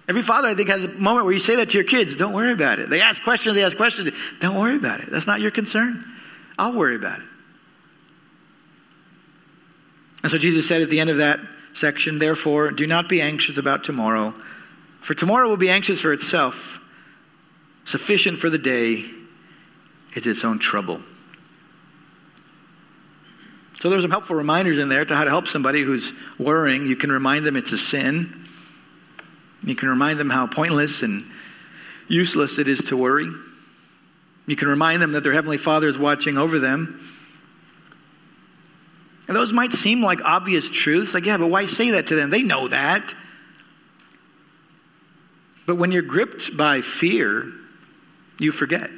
Every 0.09 0.21
father, 0.21 0.49
I 0.49 0.55
think, 0.55 0.67
has 0.67 0.83
a 0.83 0.89
moment 0.89 1.23
where 1.23 1.33
you 1.33 1.39
say 1.39 1.55
that 1.55 1.69
to 1.69 1.77
your 1.77 1.85
kids 1.85 2.17
don't 2.17 2.33
worry 2.33 2.51
about 2.51 2.79
it. 2.79 2.89
They 2.89 2.99
ask 2.99 3.23
questions, 3.23 3.55
they 3.55 3.63
ask 3.63 3.77
questions. 3.77 4.11
Don't 4.41 4.59
worry 4.59 4.75
about 4.75 4.99
it. 4.99 5.09
That's 5.09 5.27
not 5.27 5.39
your 5.39 5.51
concern. 5.51 6.03
I'll 6.59 6.73
worry 6.73 6.97
about 6.97 7.19
it. 7.19 7.25
And 10.23 10.29
so 10.29 10.37
Jesus 10.37 10.67
said 10.67 10.81
at 10.81 10.89
the 10.89 10.99
end 10.99 11.09
of 11.09 11.17
that, 11.17 11.39
section, 11.71 12.19
therefore, 12.19 12.71
do 12.71 12.85
not 12.85 13.07
be 13.07 13.21
anxious 13.21 13.57
about 13.57 13.85
tomorrow, 13.85 14.33
for 14.99 15.13
tomorrow 15.13 15.47
will 15.47 15.55
be 15.55 15.69
anxious 15.69 16.01
for 16.01 16.11
itself. 16.11 16.81
Sufficient 17.85 18.39
for 18.39 18.49
the 18.49 18.57
day 18.57 19.05
is 20.15 20.27
its 20.27 20.43
own 20.43 20.59
trouble. 20.59 21.01
So 23.79 23.89
there's 23.89 24.01
some 24.01 24.11
helpful 24.11 24.35
reminders 24.35 24.77
in 24.77 24.87
there 24.89 25.03
to 25.03 25.15
how 25.15 25.23
to 25.25 25.29
help 25.29 25.47
somebody 25.47 25.81
who's 25.81 26.13
worrying. 26.39 26.85
You 26.85 26.95
can 26.95 27.11
remind 27.11 27.45
them 27.45 27.57
it's 27.57 27.73
a 27.73 27.77
sin. 27.77 28.47
You 29.63 29.75
can 29.75 29.89
remind 29.89 30.19
them 30.19 30.29
how 30.29 30.47
pointless 30.47 31.03
and 31.03 31.25
useless 32.07 32.59
it 32.59 32.67
is 32.67 32.79
to 32.85 32.97
worry. 32.97 33.29
You 34.45 34.55
can 34.55 34.67
remind 34.67 35.01
them 35.01 35.13
that 35.13 35.23
their 35.23 35.33
Heavenly 35.33 35.57
Father 35.57 35.87
is 35.87 35.97
watching 35.97 36.37
over 36.37 36.59
them 36.59 36.99
and 39.27 39.37
those 39.37 39.53
might 39.53 39.71
seem 39.71 40.01
like 40.01 40.21
obvious 40.23 40.69
truths. 40.69 41.13
Like, 41.13 41.25
yeah, 41.25 41.37
but 41.37 41.47
why 41.47 41.65
say 41.65 41.91
that 41.91 42.07
to 42.07 42.15
them? 42.15 42.29
They 42.29 42.43
know 42.43 42.67
that. 42.67 43.13
But 45.65 45.77
when 45.77 45.91
you're 45.91 46.01
gripped 46.01 46.57
by 46.57 46.81
fear, 46.81 47.49
you 48.37 48.51
forget. 48.51 48.91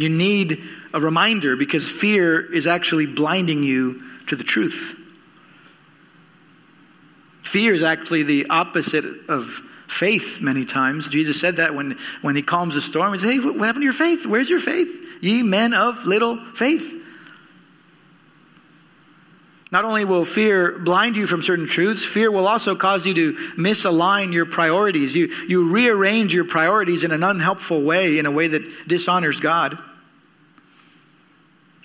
You 0.00 0.08
need 0.08 0.62
a 0.92 1.00
reminder 1.00 1.56
because 1.56 1.88
fear 1.88 2.40
is 2.40 2.66
actually 2.66 3.06
blinding 3.06 3.62
you 3.62 4.02
to 4.28 4.36
the 4.36 4.44
truth. 4.44 4.96
Fear 7.42 7.74
is 7.74 7.82
actually 7.82 8.22
the 8.22 8.46
opposite 8.48 9.04
of 9.28 9.60
faith 9.88 10.40
many 10.40 10.64
times. 10.64 11.08
Jesus 11.08 11.40
said 11.40 11.56
that 11.56 11.74
when, 11.74 11.98
when 12.22 12.36
he 12.36 12.42
calms 12.42 12.76
a 12.76 12.80
storm. 12.80 13.12
He 13.12 13.18
says, 13.18 13.30
Hey, 13.30 13.38
what 13.40 13.56
happened 13.56 13.82
to 13.82 13.84
your 13.84 13.92
faith? 13.92 14.24
Where's 14.24 14.48
your 14.48 14.60
faith? 14.60 14.88
Ye 15.20 15.42
men 15.42 15.74
of 15.74 16.06
little 16.06 16.42
faith. 16.54 16.94
Not 19.72 19.84
only 19.84 20.04
will 20.04 20.24
fear 20.24 20.78
blind 20.78 21.16
you 21.16 21.26
from 21.26 21.42
certain 21.42 21.66
truths, 21.66 22.04
fear 22.04 22.30
will 22.30 22.48
also 22.48 22.74
cause 22.74 23.06
you 23.06 23.14
to 23.14 23.32
misalign 23.56 24.32
your 24.32 24.46
priorities. 24.46 25.14
You, 25.14 25.26
you 25.48 25.70
rearrange 25.70 26.34
your 26.34 26.44
priorities 26.44 27.04
in 27.04 27.12
an 27.12 27.22
unhelpful 27.22 27.82
way, 27.82 28.18
in 28.18 28.26
a 28.26 28.30
way 28.32 28.48
that 28.48 28.88
dishonors 28.88 29.38
God. 29.38 29.80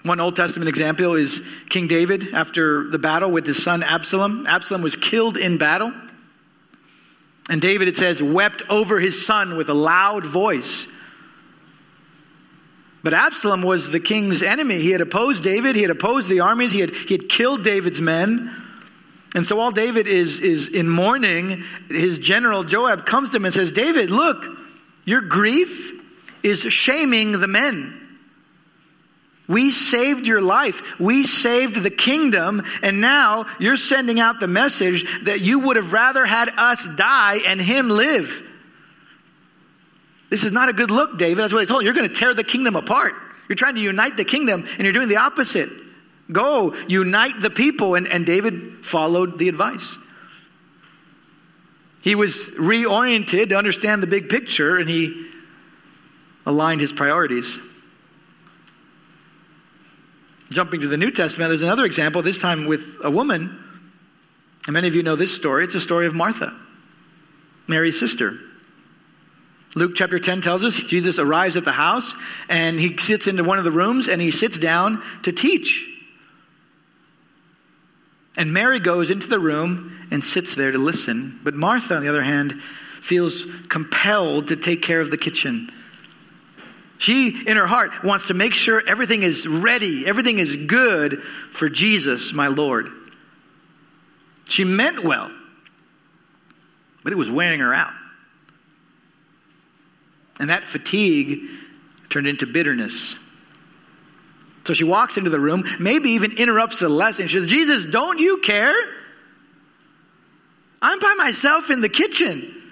One 0.05 0.19
Old 0.19 0.35
Testament 0.35 0.69
example 0.69 1.15
is 1.15 1.41
King 1.67 1.87
David 1.87 2.35
after 2.35 2.87
the 2.87 2.99
battle 2.99 3.31
with 3.31 3.47
his 3.47 3.63
son 3.63 3.81
Absalom. 3.81 4.45
Absalom 4.45 4.83
was 4.83 4.95
killed 4.95 5.35
in 5.35 5.57
battle. 5.57 5.91
And 7.49 7.59
David, 7.59 7.87
it 7.87 7.97
says, 7.97 8.21
wept 8.21 8.61
over 8.69 8.99
his 8.99 9.25
son 9.25 9.57
with 9.57 9.67
a 9.67 9.73
loud 9.73 10.23
voice. 10.23 10.85
But 13.01 13.15
Absalom 13.15 13.63
was 13.63 13.89
the 13.89 13.99
king's 13.99 14.43
enemy. 14.43 14.77
He 14.79 14.91
had 14.91 15.01
opposed 15.01 15.43
David, 15.43 15.75
he 15.75 15.81
had 15.81 15.91
opposed 15.91 16.29
the 16.29 16.41
armies, 16.41 16.71
he 16.71 16.81
had, 16.81 16.91
he 16.91 17.15
had 17.15 17.27
killed 17.27 17.63
David's 17.63 17.99
men. 17.99 18.51
And 19.33 19.45
so 19.45 19.55
while 19.55 19.71
David 19.71 20.07
is, 20.07 20.39
is 20.39 20.69
in 20.69 20.87
mourning, 20.87 21.63
his 21.89 22.19
general 22.19 22.63
Joab 22.63 23.07
comes 23.07 23.31
to 23.31 23.37
him 23.37 23.45
and 23.45 23.53
says, 23.53 23.71
David, 23.71 24.11
look, 24.11 24.45
your 25.03 25.21
grief 25.21 25.93
is 26.43 26.59
shaming 26.59 27.39
the 27.39 27.47
men. 27.47 28.04
We 29.47 29.71
saved 29.71 30.25
your 30.25 30.41
life. 30.41 30.99
We 30.99 31.23
saved 31.23 31.81
the 31.83 31.91
kingdom. 31.91 32.63
And 32.81 32.99
now 32.99 33.45
you're 33.59 33.77
sending 33.77 34.19
out 34.19 34.39
the 34.39 34.47
message 34.47 35.05
that 35.25 35.41
you 35.41 35.59
would 35.59 35.75
have 35.75 35.93
rather 35.93 36.25
had 36.25 36.49
us 36.57 36.87
die 36.95 37.41
and 37.45 37.61
him 37.61 37.89
live. 37.89 38.41
This 40.29 40.43
is 40.43 40.51
not 40.51 40.69
a 40.69 40.73
good 40.73 40.89
look, 40.89 41.17
David. 41.17 41.43
That's 41.43 41.53
what 41.53 41.61
I 41.61 41.65
told 41.65 41.83
you. 41.83 41.85
You're 41.85 41.93
going 41.93 42.09
to 42.09 42.15
tear 42.15 42.33
the 42.33 42.43
kingdom 42.43 42.75
apart. 42.75 43.13
You're 43.47 43.55
trying 43.55 43.75
to 43.75 43.81
unite 43.81 44.17
the 44.17 44.25
kingdom 44.25 44.65
and 44.67 44.81
you're 44.81 44.93
doing 44.93 45.09
the 45.09 45.17
opposite. 45.17 45.69
Go, 46.31 46.73
unite 46.87 47.39
the 47.39 47.51
people. 47.51 47.93
And, 47.93 48.07
and 48.07 48.25
David 48.25 48.85
followed 48.85 49.37
the 49.37 49.47
advice. 49.47 49.97
He 52.01 52.15
was 52.15 52.33
reoriented 52.51 53.49
to 53.49 53.57
understand 53.57 54.01
the 54.01 54.07
big 54.07 54.29
picture 54.29 54.77
and 54.77 54.89
he 54.89 55.27
aligned 56.47 56.81
his 56.81 56.93
priorities. 56.93 57.59
Jumping 60.51 60.81
to 60.81 60.87
the 60.87 60.97
New 60.97 61.11
Testament, 61.11 61.49
there's 61.49 61.61
another 61.61 61.85
example, 61.85 62.21
this 62.21 62.37
time 62.37 62.65
with 62.65 62.97
a 63.03 63.09
woman. 63.09 63.63
And 64.67 64.73
many 64.73 64.87
of 64.87 64.95
you 64.95 65.03
know 65.03 65.15
this 65.15 65.35
story. 65.35 65.63
It's 65.63 65.75
a 65.75 65.81
story 65.81 66.07
of 66.07 66.13
Martha, 66.13 66.55
Mary's 67.67 67.99
sister. 67.99 68.39
Luke 69.75 69.91
chapter 69.93 70.19
10 70.19 70.41
tells 70.41 70.63
us 70.63 70.81
Jesus 70.83 71.19
arrives 71.19 71.57
at 71.57 71.65
the 71.65 71.71
house 71.73 72.15
and 72.47 72.79
he 72.79 72.95
sits 72.97 73.27
into 73.27 73.43
one 73.43 73.57
of 73.57 73.65
the 73.65 73.71
rooms 73.71 74.07
and 74.07 74.21
he 74.21 74.31
sits 74.31 74.57
down 74.57 75.03
to 75.23 75.33
teach. 75.33 75.85
And 78.37 78.53
Mary 78.53 78.79
goes 78.79 79.11
into 79.11 79.27
the 79.27 79.39
room 79.39 80.07
and 80.11 80.23
sits 80.23 80.55
there 80.55 80.71
to 80.71 80.77
listen. 80.77 81.39
But 81.43 81.55
Martha, 81.55 81.95
on 81.95 82.01
the 82.01 82.09
other 82.09 82.23
hand, 82.23 82.61
feels 83.01 83.45
compelled 83.67 84.47
to 84.47 84.55
take 84.55 84.81
care 84.81 85.01
of 85.01 85.11
the 85.11 85.17
kitchen. 85.17 85.71
She, 86.97 87.45
in 87.45 87.57
her 87.57 87.67
heart, 87.67 88.03
wants 88.03 88.27
to 88.27 88.33
make 88.33 88.53
sure 88.53 88.81
everything 88.87 89.23
is 89.23 89.47
ready, 89.47 90.05
everything 90.07 90.39
is 90.39 90.55
good 90.55 91.21
for 91.51 91.67
Jesus, 91.69 92.31
my 92.33 92.47
Lord. 92.47 92.89
She 94.45 94.63
meant 94.63 95.03
well, 95.03 95.31
but 97.03 97.11
it 97.11 97.17
was 97.17 97.29
wearing 97.29 97.59
her 97.59 97.73
out. 97.73 97.93
And 100.39 100.49
that 100.49 100.65
fatigue 100.65 101.41
turned 102.09 102.27
into 102.27 102.45
bitterness. 102.45 103.15
So 104.65 104.73
she 104.73 104.83
walks 104.83 105.17
into 105.17 105.29
the 105.29 105.39
room, 105.39 105.63
maybe 105.79 106.11
even 106.11 106.33
interrupts 106.33 106.79
the 106.79 106.89
lesson. 106.89 107.27
She 107.27 107.39
says, 107.39 107.47
Jesus, 107.47 107.85
don't 107.85 108.19
you 108.19 108.39
care? 108.39 108.75
I'm 110.81 110.99
by 110.99 111.15
myself 111.17 111.69
in 111.69 111.81
the 111.81 111.89
kitchen. 111.89 112.64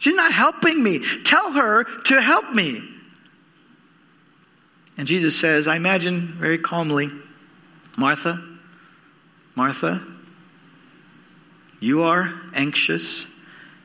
She's 0.00 0.14
not 0.14 0.32
helping 0.32 0.82
me. 0.82 1.00
Tell 1.22 1.52
her 1.52 1.84
to 1.84 2.20
help 2.20 2.52
me. 2.52 2.82
And 4.96 5.06
Jesus 5.06 5.38
says, 5.38 5.68
I 5.68 5.76
imagine 5.76 6.34
very 6.38 6.58
calmly, 6.58 7.10
Martha, 7.96 8.42
Martha, 9.54 10.02
you 11.80 12.02
are 12.02 12.32
anxious 12.54 13.26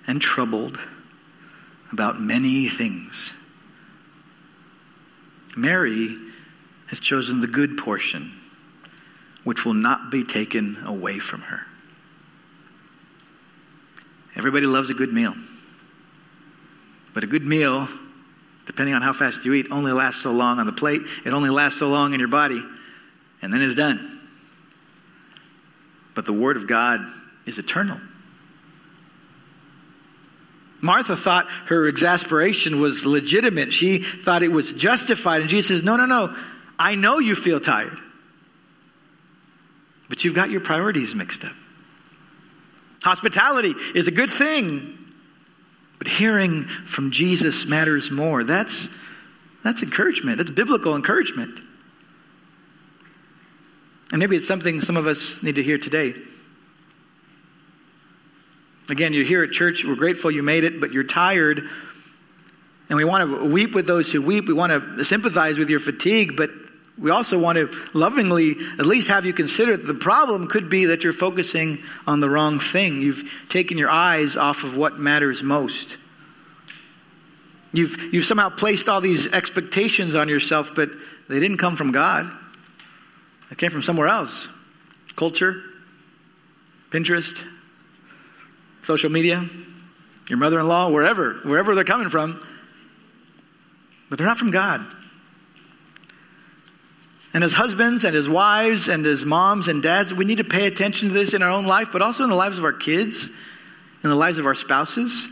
and 0.08 0.22
troubled 0.22 0.80
about 1.92 2.20
many 2.20 2.70
things. 2.70 3.34
Mary 5.56 6.18
has 6.88 7.00
chosen 7.02 7.42
the 7.42 7.48
good 7.48 7.78
portion, 7.78 8.32
which 9.44 9.66
will 9.66 9.74
not 9.74 10.10
be 10.12 10.24
taken 10.24 10.78
away 10.86 11.20
from 11.20 11.42
her. 11.42 11.62
Everybody 14.36 14.66
loves 14.66 14.90
a 14.90 14.94
good 14.94 15.12
meal. 15.12 15.36
But 17.16 17.24
a 17.24 17.28
good 17.28 17.46
meal, 17.46 17.88
depending 18.66 18.94
on 18.94 19.02
how 19.02 19.14
fast 19.14 19.46
you 19.46 19.54
eat, 19.54 19.68
only 19.72 19.94
lasts 19.94 20.22
so 20.22 20.34
long 20.34 20.60
on 20.60 20.66
the 20.68 20.74
plate. 20.74 21.02
It 21.26 21.32
only 21.32 21.50
lasts 21.50 21.80
so 21.80 21.88
long 21.88 22.14
in 22.14 22.20
your 22.20 22.30
body, 22.30 22.64
and 23.42 23.52
then 23.52 23.62
it's 23.62 23.74
done. 23.74 24.20
But 26.14 26.26
the 26.26 26.34
Word 26.34 26.58
of 26.58 26.68
God 26.68 27.02
is 27.46 27.58
eternal. 27.58 28.00
Martha 30.82 31.16
thought 31.16 31.48
her 31.68 31.88
exasperation 31.88 32.82
was 32.82 33.06
legitimate. 33.06 33.74
She 33.74 34.00
thought 34.00 34.44
it 34.44 34.52
was 34.52 34.74
justified. 34.74 35.42
And 35.42 35.50
Jesus 35.50 35.70
says, 35.70 35.84
No, 35.84 35.96
no, 35.96 36.06
no. 36.06 36.36
I 36.78 36.96
know 36.96 37.20
you 37.20 37.36
feel 37.36 37.62
tired. 37.62 37.98
But 40.10 40.24
you've 40.24 40.36
got 40.36 40.52
your 40.52 40.62
priorities 40.62 41.16
mixed 41.16 41.46
up. 41.46 41.54
Hospitality 43.04 43.74
is 43.96 44.08
a 44.08 44.12
good 44.12 44.30
thing. 44.30 45.05
But 45.98 46.08
hearing 46.08 46.64
from 46.64 47.12
Jesus 47.12 47.66
matters 47.66 48.12
more. 48.12 48.44
That's, 48.44 48.90
that's 49.64 49.82
encouragement. 49.82 50.38
That's 50.38 50.52
biblical 50.52 50.96
encouragement. 50.96 51.62
And 54.12 54.20
maybe 54.20 54.38
it's 54.38 54.48
something 54.48 54.82
some 54.82 54.98
of 54.98 55.08
us 55.08 55.42
need 55.42 55.56
to 55.56 55.64
hear 55.64 55.78
today. 55.78 56.14
Again, 58.90 59.14
you're 59.14 59.26
here 59.26 59.44
at 59.44 59.52
church, 59.52 59.84
we're 59.84 59.96
grateful 59.96 60.30
you 60.30 60.44
made 60.44 60.64
it, 60.64 60.80
but 60.80 60.94
you're 60.94 61.04
tired. 61.04 61.68
And 62.88 62.98
we 62.98 63.04
want 63.04 63.30
to 63.30 63.46
weep 63.46 63.74
with 63.74 63.88
those 63.88 64.12
who 64.12 64.22
weep. 64.22 64.48
We 64.48 64.54
want 64.54 64.72
to 64.72 65.04
sympathize 65.04 65.58
with 65.58 65.72
your 65.72 65.80
fatigue, 65.80 66.38
but 66.38 66.52
we 66.98 67.12
also 67.12 67.38
want 67.38 67.58
to 67.58 67.70
lovingly 67.94 68.52
at 68.80 68.86
least 68.86 69.10
have 69.10 69.26
you 69.26 69.34
consider 69.34 69.76
that 69.76 69.86
the 69.86 69.94
problem 69.94 70.48
could 70.48 70.70
be 70.70 70.86
that 70.86 71.04
you're 71.04 71.14
focusing 71.14 71.84
on 72.08 72.22
the 72.22 72.30
wrong 72.30 72.60
thing. 72.60 73.02
You've 73.02 73.30
taken 73.50 73.78
your 73.78 73.90
eyes 73.90 74.38
off 74.38 74.64
of 74.64 74.78
what 74.78 74.98
matters 74.98 75.44
most. 75.44 75.98
You've, 77.74 78.14
you've 78.14 78.26
somehow 78.26 78.50
placed 78.50 78.88
all 78.88 79.02
these 79.02 79.28
expectations 79.34 80.16
on 80.16 80.30
yourself, 80.30 80.72
but 80.74 80.90
they 81.28 81.40
didn't 81.40 81.58
come 81.58 81.76
from 81.76 81.92
God. 81.92 82.32
They 83.50 83.56
came 83.56 83.72
from 83.72 83.82
somewhere 83.84 84.08
else 84.08 84.48
culture, 85.18 85.62
Pinterest, 86.90 87.42
social 88.84 89.10
media, 89.10 89.48
your 90.30 90.38
mother 90.38 90.60
in 90.60 90.68
law, 90.68 90.90
wherever, 90.90 91.36
wherever 91.44 91.76
they're 91.76 91.84
coming 91.84 92.10
from. 92.10 92.46
But 94.10 94.18
they're 94.18 94.28
not 94.28 94.38
from 94.38 94.52
God. 94.52 94.86
And 97.36 97.44
as 97.44 97.52
husbands 97.52 98.06
and 98.06 98.16
as 98.16 98.30
wives 98.30 98.88
and 98.88 99.06
as 99.06 99.26
moms 99.26 99.68
and 99.68 99.84
dads, 99.84 100.14
we 100.14 100.24
need 100.24 100.38
to 100.38 100.46
pay 100.46 100.68
attention 100.68 101.10
to 101.10 101.14
this 101.14 101.34
in 101.34 101.44
our 101.44 101.50
own 101.50 101.66
life, 101.66 101.90
but 101.92 102.02
also 102.02 102.24
in 102.24 102.30
the 102.30 102.36
lives 102.36 102.58
of 102.58 102.64
our 102.64 102.72
kids, 102.72 103.26
in 103.26 104.10
the 104.10 104.16
lives 104.16 104.38
of 104.38 104.46
our 104.46 104.56
spouses. 104.56 105.28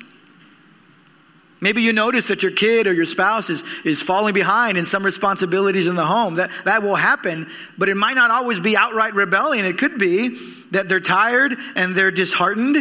Maybe 1.61 1.81
you 1.81 1.93
notice 1.93 2.27
that 2.27 2.43
your 2.43 2.51
kid 2.51 2.87
or 2.87 2.93
your 2.93 3.05
spouse 3.05 3.49
is, 3.49 3.63
is 3.85 4.01
falling 4.01 4.33
behind 4.33 4.77
in 4.77 4.85
some 4.85 5.05
responsibilities 5.05 5.87
in 5.87 5.95
the 5.95 6.05
home. 6.05 6.35
That, 6.35 6.51
that 6.65 6.83
will 6.83 6.97
happen, 6.97 7.49
but 7.77 7.87
it 7.87 7.95
might 7.95 8.15
not 8.15 8.31
always 8.31 8.59
be 8.59 8.75
outright 8.75 9.13
rebellion. 9.13 9.65
It 9.65 9.77
could 9.77 9.97
be 9.97 10.37
that 10.71 10.89
they're 10.89 10.99
tired 10.99 11.55
and 11.75 11.95
they're 11.95 12.11
disheartened 12.11 12.75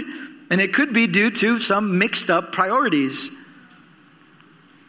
and 0.51 0.61
it 0.61 0.75
could 0.75 0.93
be 0.93 1.07
due 1.07 1.31
to 1.31 1.61
some 1.61 1.97
mixed 1.97 2.29
up 2.29 2.51
priorities. 2.51 3.31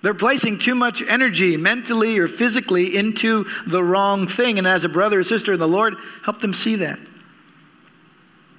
They're 0.04 0.14
placing 0.14 0.60
too 0.60 0.76
much 0.76 1.02
energy 1.02 1.56
mentally 1.56 2.20
or 2.20 2.28
physically 2.28 2.98
into 2.98 3.46
the 3.66 3.82
wrong 3.82 4.28
thing. 4.28 4.58
And 4.58 4.68
as 4.68 4.84
a 4.84 4.90
brother 4.90 5.20
or 5.20 5.24
sister 5.24 5.54
in 5.54 5.60
the 5.62 5.68
Lord, 5.68 5.96
help 6.26 6.42
them 6.42 6.54
see 6.54 6.76
that. 6.76 7.00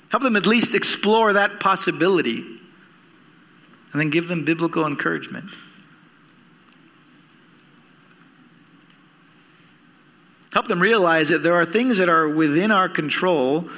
Help 0.09 0.23
them 0.23 0.37
at 0.37 0.47
least 0.47 0.75
explore 0.75 1.35
that 1.35 1.61
possibility. 1.61 2.39
And 2.39 4.01
then 4.01 4.09
give 4.09 4.27
them 4.27 4.47
biblical 4.47 4.87
encouragement. 4.87 5.51
Help 10.55 10.67
them 10.67 10.81
realize 10.81 11.29
that 11.29 11.43
there 11.43 11.57
are 11.57 11.67
things 11.67 11.99
that 11.99 12.09
are 12.09 12.27
within 12.27 12.71
our 12.71 12.89
control 12.89 13.69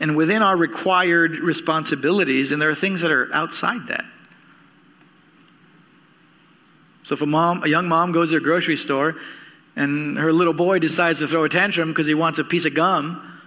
and 0.00 0.16
within 0.16 0.42
our 0.42 0.56
required 0.56 1.38
responsibilities, 1.38 2.50
and 2.50 2.62
there 2.62 2.70
are 2.70 2.74
things 2.74 3.02
that 3.02 3.10
are 3.10 3.28
outside 3.34 3.88
that. 3.88 4.06
So 7.04 7.14
if 7.14 7.22
a 7.22 7.26
mom, 7.26 7.62
a 7.62 7.68
young 7.68 7.86
mom 7.86 8.12
goes 8.12 8.30
to 8.30 8.36
a 8.36 8.40
grocery 8.40 8.76
store 8.76 9.16
and 9.76 10.18
her 10.18 10.32
little 10.32 10.52
boy 10.52 10.78
decides 10.78 11.20
to 11.20 11.28
throw 11.28 11.44
a 11.44 11.48
tantrum 11.48 11.90
because 11.90 12.06
he 12.06 12.14
wants 12.14 12.38
a 12.38 12.44
piece 12.44 12.64
of 12.64 12.74
gum, 12.74 13.40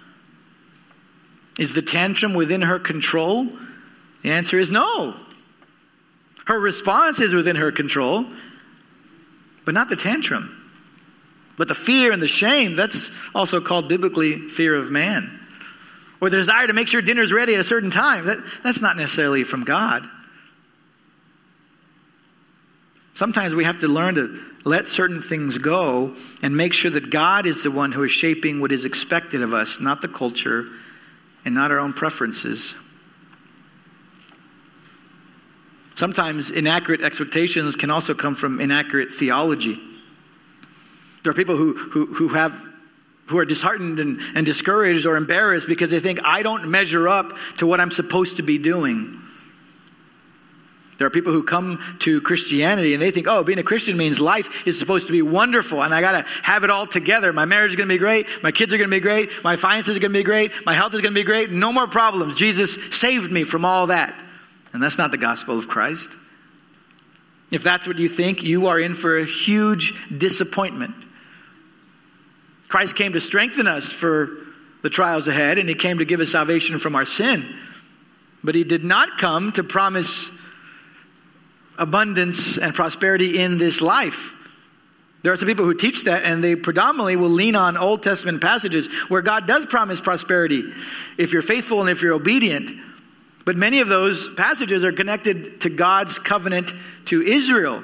is 1.58 1.74
the 1.74 1.82
tantrum 1.82 2.34
within 2.34 2.62
her 2.62 2.78
control? 2.78 3.48
The 4.22 4.30
answer 4.30 4.58
is 4.58 4.70
no. 4.70 5.14
Her 6.46 6.58
response 6.58 7.20
is 7.20 7.34
within 7.34 7.56
her 7.56 7.72
control, 7.72 8.26
but 9.64 9.74
not 9.74 9.88
the 9.88 9.96
tantrum. 9.96 10.54
But 11.56 11.68
the 11.68 11.74
fear 11.74 12.12
and 12.12 12.22
the 12.22 12.28
shame, 12.28 12.76
that's 12.76 13.10
also 13.34 13.60
called 13.60 13.88
biblically 13.88 14.48
fear 14.48 14.74
of 14.74 14.90
man 14.90 15.38
or 16.20 16.30
the 16.30 16.36
desire 16.36 16.66
to 16.66 16.72
make 16.72 16.88
sure 16.88 17.00
dinner's 17.00 17.32
ready 17.32 17.54
at 17.54 17.60
a 17.60 17.64
certain 17.64 17.90
time. 17.90 18.26
That, 18.26 18.38
that's 18.62 18.80
not 18.80 18.96
necessarily 18.96 19.44
from 19.44 19.64
God. 19.64 20.08
Sometimes 23.18 23.52
we 23.52 23.64
have 23.64 23.80
to 23.80 23.88
learn 23.88 24.14
to 24.14 24.40
let 24.64 24.86
certain 24.86 25.20
things 25.20 25.58
go 25.58 26.14
and 26.40 26.56
make 26.56 26.72
sure 26.72 26.92
that 26.92 27.10
God 27.10 27.46
is 27.46 27.64
the 27.64 27.70
one 27.72 27.90
who 27.90 28.04
is 28.04 28.12
shaping 28.12 28.60
what 28.60 28.70
is 28.70 28.84
expected 28.84 29.42
of 29.42 29.52
us, 29.52 29.80
not 29.80 30.02
the 30.02 30.06
culture 30.06 30.66
and 31.44 31.52
not 31.52 31.72
our 31.72 31.80
own 31.80 31.92
preferences. 31.92 32.76
Sometimes 35.96 36.52
inaccurate 36.52 37.00
expectations 37.00 37.74
can 37.74 37.90
also 37.90 38.14
come 38.14 38.36
from 38.36 38.60
inaccurate 38.60 39.12
theology. 39.12 39.82
There 41.24 41.32
are 41.32 41.34
people 41.34 41.56
who, 41.56 41.74
who, 41.74 42.06
who 42.14 42.28
have 42.28 42.54
who 43.26 43.38
are 43.38 43.44
disheartened 43.44 43.98
and, 43.98 44.20
and 44.36 44.46
discouraged 44.46 45.06
or 45.06 45.16
embarrassed 45.16 45.66
because 45.66 45.90
they 45.90 45.98
think 45.98 46.20
I 46.22 46.42
don't 46.42 46.68
measure 46.68 47.08
up 47.08 47.36
to 47.56 47.66
what 47.66 47.80
I'm 47.80 47.90
supposed 47.90 48.36
to 48.36 48.44
be 48.44 48.58
doing. 48.58 49.20
There 50.98 51.06
are 51.06 51.10
people 51.10 51.32
who 51.32 51.44
come 51.44 51.80
to 52.00 52.20
Christianity 52.20 52.92
and 52.92 53.00
they 53.00 53.12
think, 53.12 53.28
oh, 53.28 53.44
being 53.44 53.60
a 53.60 53.64
Christian 53.64 53.96
means 53.96 54.20
life 54.20 54.66
is 54.66 54.78
supposed 54.78 55.06
to 55.06 55.12
be 55.12 55.22
wonderful 55.22 55.82
and 55.82 55.94
I 55.94 56.00
got 56.00 56.12
to 56.12 56.22
have 56.42 56.64
it 56.64 56.70
all 56.70 56.88
together. 56.88 57.32
My 57.32 57.44
marriage 57.44 57.70
is 57.70 57.76
going 57.76 57.88
to 57.88 57.94
be 57.94 57.98
great. 57.98 58.26
My 58.42 58.50
kids 58.50 58.72
are 58.72 58.78
going 58.78 58.90
to 58.90 58.96
be 58.96 59.00
great. 59.00 59.30
My 59.44 59.54
finances 59.54 59.96
are 59.96 60.00
going 60.00 60.12
to 60.12 60.18
be 60.18 60.24
great. 60.24 60.50
My 60.66 60.74
health 60.74 60.94
is 60.94 61.00
going 61.00 61.14
to 61.14 61.20
be 61.20 61.24
great. 61.24 61.52
No 61.52 61.72
more 61.72 61.86
problems. 61.86 62.34
Jesus 62.34 62.76
saved 62.90 63.30
me 63.30 63.44
from 63.44 63.64
all 63.64 63.86
that. 63.86 64.12
And 64.72 64.82
that's 64.82 64.98
not 64.98 65.12
the 65.12 65.18
gospel 65.18 65.56
of 65.56 65.68
Christ. 65.68 66.10
If 67.52 67.62
that's 67.62 67.86
what 67.86 67.98
you 67.98 68.08
think, 68.08 68.42
you 68.42 68.66
are 68.66 68.78
in 68.78 68.94
for 68.94 69.18
a 69.18 69.24
huge 69.24 69.94
disappointment. 70.16 70.94
Christ 72.66 72.96
came 72.96 73.12
to 73.12 73.20
strengthen 73.20 73.68
us 73.68 73.92
for 73.92 74.30
the 74.82 74.90
trials 74.90 75.28
ahead 75.28 75.58
and 75.58 75.68
he 75.68 75.76
came 75.76 75.98
to 75.98 76.04
give 76.04 76.20
us 76.20 76.30
salvation 76.30 76.80
from 76.80 76.96
our 76.96 77.04
sin. 77.04 77.54
But 78.42 78.56
he 78.56 78.64
did 78.64 78.84
not 78.84 79.16
come 79.18 79.52
to 79.52 79.62
promise 79.62 80.30
abundance 81.78 82.58
and 82.58 82.74
prosperity 82.74 83.38
in 83.40 83.58
this 83.58 83.80
life. 83.80 84.34
There 85.22 85.32
are 85.32 85.36
some 85.36 85.48
people 85.48 85.64
who 85.64 85.74
teach 85.74 86.04
that, 86.04 86.24
and 86.24 86.42
they 86.42 86.54
predominantly 86.54 87.16
will 87.16 87.28
lean 87.28 87.56
on 87.56 87.76
Old 87.76 88.02
Testament 88.02 88.40
passages 88.40 88.86
where 89.08 89.22
God 89.22 89.46
does 89.46 89.66
promise 89.66 90.00
prosperity 90.00 90.72
if 91.16 91.32
you're 91.32 91.42
faithful 91.42 91.80
and 91.80 91.90
if 91.90 92.02
you're 92.02 92.14
obedient. 92.14 92.70
But 93.44 93.56
many 93.56 93.80
of 93.80 93.88
those 93.88 94.28
passages 94.28 94.84
are 94.84 94.92
connected 94.92 95.62
to 95.62 95.70
God's 95.70 96.18
covenant 96.18 96.72
to 97.06 97.22
Israel. 97.22 97.82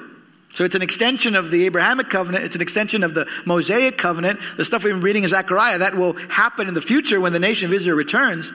So 0.53 0.63
it's 0.63 0.75
an 0.75 0.81
extension 0.81 1.35
of 1.35 1.51
the 1.51 1.65
Abrahamic 1.65 2.09
covenant, 2.09 2.45
it's 2.45 2.55
an 2.55 2.61
extension 2.61 3.03
of 3.03 3.13
the 3.13 3.27
Mosaic 3.45 3.97
covenant. 3.97 4.39
The 4.55 4.63
stuff 4.63 4.85
we've 4.85 4.93
been 4.93 5.01
reading 5.01 5.23
in 5.23 5.29
Zechariah, 5.29 5.79
that 5.79 5.95
will 5.95 6.13
happen 6.13 6.69
in 6.69 6.73
the 6.73 6.81
future 6.81 7.19
when 7.19 7.33
the 7.33 7.39
nation 7.39 7.65
of 7.65 7.73
Israel 7.73 7.97
returns. 7.97 8.53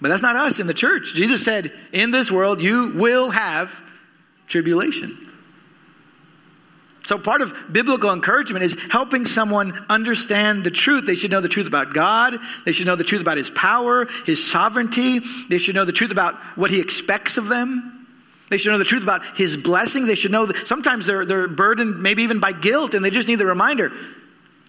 But 0.00 0.08
that's 0.08 0.22
not 0.22 0.36
us 0.36 0.58
in 0.58 0.66
the 0.66 0.74
church. 0.74 1.14
Jesus 1.14 1.42
said, 1.42 1.72
In 1.92 2.10
this 2.10 2.30
world, 2.30 2.60
you 2.60 2.92
will 2.94 3.30
have 3.30 3.70
tribulation. 4.46 5.26
So, 7.06 7.18
part 7.18 7.40
of 7.40 7.54
biblical 7.70 8.12
encouragement 8.12 8.64
is 8.64 8.76
helping 8.90 9.26
someone 9.26 9.86
understand 9.88 10.64
the 10.64 10.72
truth. 10.72 11.06
They 11.06 11.14
should 11.14 11.30
know 11.30 11.40
the 11.40 11.48
truth 11.48 11.68
about 11.68 11.94
God. 11.94 12.36
They 12.64 12.72
should 12.72 12.86
know 12.86 12.96
the 12.96 13.04
truth 13.04 13.20
about 13.20 13.36
His 13.36 13.48
power, 13.48 14.08
His 14.26 14.44
sovereignty. 14.44 15.20
They 15.48 15.58
should 15.58 15.76
know 15.76 15.84
the 15.84 15.92
truth 15.92 16.10
about 16.10 16.34
what 16.56 16.70
He 16.72 16.80
expects 16.80 17.36
of 17.36 17.46
them. 17.46 18.08
They 18.50 18.56
should 18.56 18.72
know 18.72 18.78
the 18.78 18.84
truth 18.84 19.04
about 19.04 19.22
His 19.36 19.56
blessings. 19.56 20.08
They 20.08 20.16
should 20.16 20.32
know 20.32 20.46
that 20.46 20.66
sometimes 20.66 21.06
they're, 21.06 21.24
they're 21.24 21.46
burdened, 21.46 22.02
maybe 22.02 22.24
even 22.24 22.40
by 22.40 22.50
guilt, 22.50 22.94
and 22.94 23.04
they 23.04 23.10
just 23.10 23.28
need 23.28 23.36
the 23.36 23.46
reminder 23.46 23.92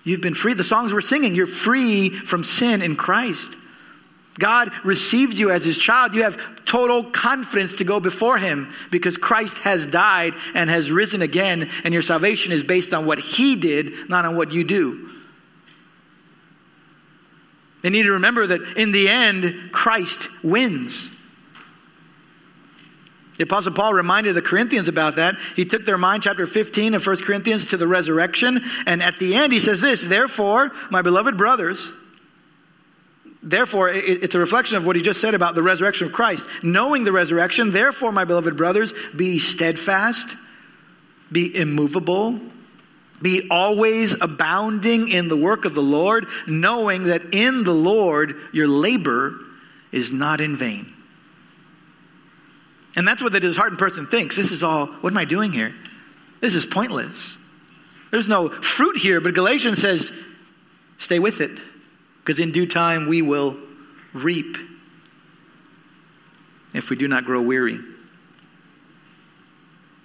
you've 0.04 0.22
been 0.22 0.36
free. 0.36 0.54
The 0.54 0.64
songs 0.64 0.94
we're 0.94 1.02
singing, 1.02 1.34
you're 1.34 1.48
free 1.48 2.12
from 2.12 2.44
sin 2.44 2.84
in 2.84 2.96
Christ. 2.96 3.50
God 4.40 4.72
receives 4.84 5.40
you 5.40 5.52
as 5.52 5.66
his 5.66 5.78
child, 5.78 6.14
you 6.14 6.24
have 6.24 6.66
total 6.66 7.04
confidence 7.04 7.78
to 7.78 7.84
go 7.84 8.00
before 8.00 8.38
him 8.38 8.72
because 8.92 9.18
Christ 9.18 9.58
has 9.60 9.86
died 9.86 10.36
and 10.54 10.70
has 10.70 10.92
risen 10.92 11.22
again, 11.22 11.70
and 11.84 11.94
your 11.94 12.04
salvation 12.04 12.52
is 12.52 12.64
based 12.64 12.94
on 12.94 13.06
what 13.06 13.20
he 13.20 13.56
did, 13.56 14.10
not 14.10 14.26
on 14.26 14.36
what 14.36 14.52
you 14.52 14.64
do. 14.64 15.10
They 17.82 17.90
need 17.90 18.04
to 18.04 18.14
remember 18.14 18.48
that 18.48 18.78
in 18.78 18.92
the 18.92 19.08
end, 19.10 19.70
Christ 19.72 20.28
wins. 20.44 21.12
The 23.38 23.44
Apostle 23.44 23.74
Paul 23.74 23.94
reminded 23.94 24.34
the 24.34 24.42
Corinthians 24.42 24.88
about 24.88 25.16
that. 25.18 25.36
He 25.56 25.64
took 25.64 25.86
their 25.86 25.98
mind, 25.98 26.24
chapter 26.24 26.48
15 26.48 26.96
of 26.96 27.06
1 27.06 27.18
Corinthians, 27.18 27.68
to 27.68 27.78
the 27.78 27.88
resurrection. 27.88 28.64
And 28.88 29.04
at 29.04 29.20
the 29.20 29.36
end, 29.36 29.54
he 29.54 29.60
says 29.60 29.80
this 29.80 30.02
Therefore, 30.02 30.72
my 30.90 31.04
beloved 31.04 31.38
brothers, 31.38 31.92
therefore, 33.50 33.90
it's 33.90 34.36
a 34.36 34.40
reflection 34.40 34.78
of 34.78 34.86
what 34.86 34.96
he 34.96 35.02
just 35.02 35.22
said 35.22 35.34
about 35.34 35.56
the 35.56 35.64
resurrection 35.64 36.08
of 36.08 36.14
Christ. 36.14 36.46
Knowing 36.62 37.04
the 37.04 37.12
resurrection, 37.12 37.72
therefore, 37.72 38.12
my 38.12 38.26
beloved 38.26 38.58
brothers, 38.58 38.94
be 39.16 39.40
steadfast, 39.40 40.36
be 41.32 41.56
immovable, 41.56 42.40
be 43.22 43.48
always 43.50 44.16
abounding 44.22 45.10
in 45.10 45.28
the 45.28 45.38
work 45.38 45.66
of 45.66 45.74
the 45.74 45.82
Lord, 45.82 46.28
knowing 46.46 47.04
that 47.04 47.34
in 47.34 47.64
the 47.64 47.74
Lord 47.74 48.36
your 48.52 48.68
labor 48.68 49.36
is 49.92 50.12
not 50.12 50.42
in 50.42 50.56
vain. 50.56 50.94
And 52.96 53.08
that's 53.08 53.22
what 53.22 53.32
the 53.32 53.40
disheartened 53.40 53.80
person 53.80 54.08
thinks. 54.08 54.36
This 54.36 54.52
is 54.52 54.64
all, 54.64 54.88
what 54.88 55.14
am 55.14 55.18
I 55.18 55.26
doing 55.26 55.52
here? 55.52 55.74
This 56.42 56.56
is 56.56 56.66
pointless. 56.66 57.38
There's 58.12 58.28
no 58.28 58.50
fruit 58.50 58.98
here, 58.98 59.22
but 59.22 59.34
Galatians 59.34 59.80
says, 59.80 60.12
stay 60.98 61.20
with 61.20 61.42
it 61.42 61.60
because 62.28 62.42
in 62.42 62.52
due 62.52 62.68
time 62.68 63.08
we 63.08 63.22
will 63.22 63.56
reap 64.12 64.58
if 66.74 66.90
we 66.90 66.98
do 66.98 67.08
not 67.08 67.24
grow 67.24 67.42
weary. 67.42 67.80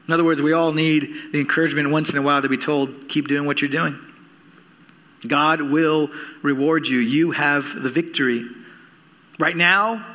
In 0.06 0.14
other 0.14 0.22
words, 0.22 0.40
we 0.40 0.52
all 0.52 0.72
need 0.72 1.12
the 1.32 1.40
encouragement 1.40 1.90
once 1.90 2.10
in 2.10 2.16
a 2.16 2.22
while 2.22 2.40
to 2.40 2.48
be 2.48 2.56
told, 2.56 3.08
keep 3.08 3.26
doing 3.26 3.44
what 3.44 3.60
you're 3.60 3.72
doing. 3.72 3.98
God 5.26 5.62
will 5.62 6.10
reward 6.42 6.86
you. 6.86 6.98
You 6.98 7.32
have 7.32 7.82
the 7.82 7.90
victory. 7.90 8.46
Right 9.40 9.56
now, 9.56 10.06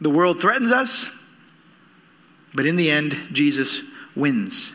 the 0.00 0.10
world 0.10 0.40
threatens 0.40 0.70
us, 0.70 1.10
but 2.54 2.66
in 2.66 2.76
the 2.76 2.92
end, 2.92 3.16
Jesus 3.32 3.80
wins. 4.14 4.70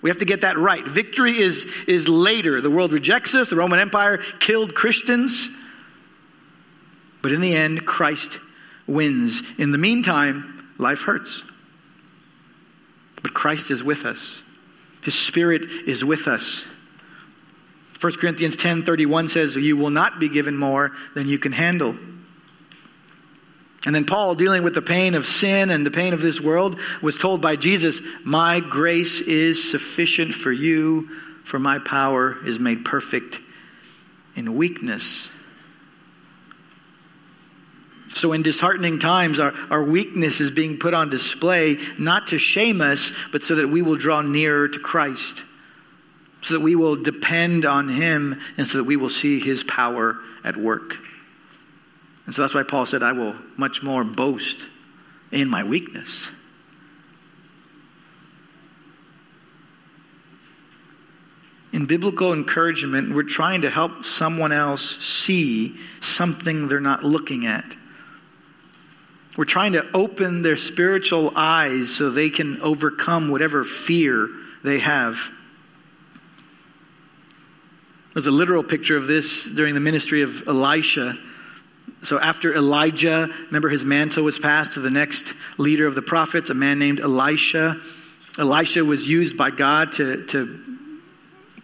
We 0.00 0.10
have 0.10 0.18
to 0.18 0.24
get 0.24 0.42
that 0.42 0.58
right. 0.58 0.86
Victory 0.86 1.36
is, 1.36 1.66
is 1.88 2.08
later. 2.08 2.60
The 2.60 2.70
world 2.70 2.92
rejects 2.92 3.34
us. 3.34 3.50
The 3.50 3.56
Roman 3.56 3.80
Empire 3.80 4.18
killed 4.38 4.76
Christians. 4.76 5.50
But 7.22 7.32
in 7.32 7.40
the 7.40 7.54
end, 7.54 7.86
Christ 7.86 8.38
wins. 8.86 9.42
In 9.58 9.72
the 9.72 9.78
meantime, 9.78 10.72
life 10.78 11.02
hurts. 11.02 11.42
But 13.22 13.34
Christ 13.34 13.70
is 13.70 13.82
with 13.82 14.04
us. 14.04 14.42
His 15.02 15.14
Spirit 15.14 15.64
is 15.86 16.04
with 16.04 16.28
us. 16.28 16.64
1 17.98 18.18
Corinthians 18.18 18.56
10:31 18.56 19.28
says, 19.28 19.56
"You 19.56 19.76
will 19.76 19.90
not 19.90 20.20
be 20.20 20.28
given 20.28 20.56
more 20.56 20.92
than 21.14 21.28
you 21.28 21.38
can 21.38 21.52
handle." 21.52 21.98
And 23.86 23.94
then 23.94 24.04
Paul, 24.04 24.34
dealing 24.34 24.64
with 24.64 24.74
the 24.74 24.82
pain 24.82 25.14
of 25.14 25.24
sin 25.26 25.70
and 25.70 25.86
the 25.86 25.92
pain 25.92 26.12
of 26.12 26.20
this 26.20 26.40
world, 26.40 26.78
was 27.00 27.16
told 27.16 27.40
by 27.40 27.54
Jesus, 27.54 28.00
My 28.24 28.58
grace 28.58 29.20
is 29.20 29.70
sufficient 29.70 30.34
for 30.34 30.50
you, 30.50 31.08
for 31.44 31.60
my 31.60 31.78
power 31.78 32.36
is 32.44 32.58
made 32.58 32.84
perfect 32.84 33.38
in 34.34 34.56
weakness. 34.56 35.30
So, 38.16 38.32
in 38.32 38.42
disheartening 38.42 38.98
times, 38.98 39.38
our, 39.38 39.52
our 39.68 39.82
weakness 39.82 40.40
is 40.40 40.50
being 40.50 40.78
put 40.78 40.94
on 40.94 41.10
display, 41.10 41.76
not 41.98 42.28
to 42.28 42.38
shame 42.38 42.80
us, 42.80 43.12
but 43.30 43.42
so 43.42 43.56
that 43.56 43.68
we 43.68 43.82
will 43.82 43.96
draw 43.96 44.22
nearer 44.22 44.68
to 44.68 44.78
Christ, 44.78 45.42
so 46.40 46.54
that 46.54 46.60
we 46.60 46.74
will 46.76 46.96
depend 46.96 47.66
on 47.66 47.90
Him, 47.90 48.40
and 48.56 48.66
so 48.66 48.78
that 48.78 48.84
we 48.84 48.96
will 48.96 49.10
see 49.10 49.38
His 49.38 49.64
power 49.64 50.16
at 50.44 50.56
work. 50.56 50.96
And 52.24 52.34
so 52.34 52.40
that's 52.40 52.54
why 52.54 52.62
Paul 52.62 52.86
said, 52.86 53.02
I 53.02 53.12
will 53.12 53.36
much 53.58 53.82
more 53.82 54.02
boast 54.02 54.60
in 55.30 55.50
my 55.50 55.62
weakness. 55.62 56.30
In 61.74 61.84
biblical 61.84 62.32
encouragement, 62.32 63.14
we're 63.14 63.24
trying 63.24 63.60
to 63.60 63.68
help 63.68 64.06
someone 64.06 64.52
else 64.52 65.04
see 65.04 65.76
something 66.00 66.68
they're 66.68 66.80
not 66.80 67.04
looking 67.04 67.44
at. 67.44 67.76
We're 69.36 69.44
trying 69.44 69.72
to 69.72 69.86
open 69.92 70.42
their 70.42 70.56
spiritual 70.56 71.32
eyes 71.36 71.94
so 71.94 72.10
they 72.10 72.30
can 72.30 72.60
overcome 72.62 73.28
whatever 73.28 73.64
fear 73.64 74.30
they 74.64 74.78
have. 74.78 75.30
There's 78.14 78.26
a 78.26 78.30
literal 78.30 78.62
picture 78.62 78.96
of 78.96 79.06
this 79.06 79.44
during 79.44 79.74
the 79.74 79.80
ministry 79.80 80.22
of 80.22 80.48
Elisha. 80.48 81.18
So 82.02 82.18
after 82.18 82.54
Elijah, 82.54 83.28
remember 83.46 83.68
his 83.68 83.84
mantle 83.84 84.24
was 84.24 84.38
passed 84.38 84.72
to 84.72 84.80
the 84.80 84.90
next 84.90 85.34
leader 85.58 85.86
of 85.86 85.94
the 85.94 86.02
prophets, 86.02 86.48
a 86.48 86.54
man 86.54 86.78
named 86.78 87.00
Elisha. 87.00 87.78
Elisha 88.38 88.84
was 88.84 89.06
used 89.06 89.36
by 89.36 89.50
God 89.50 89.92
to, 89.94 90.24
to 90.26 90.62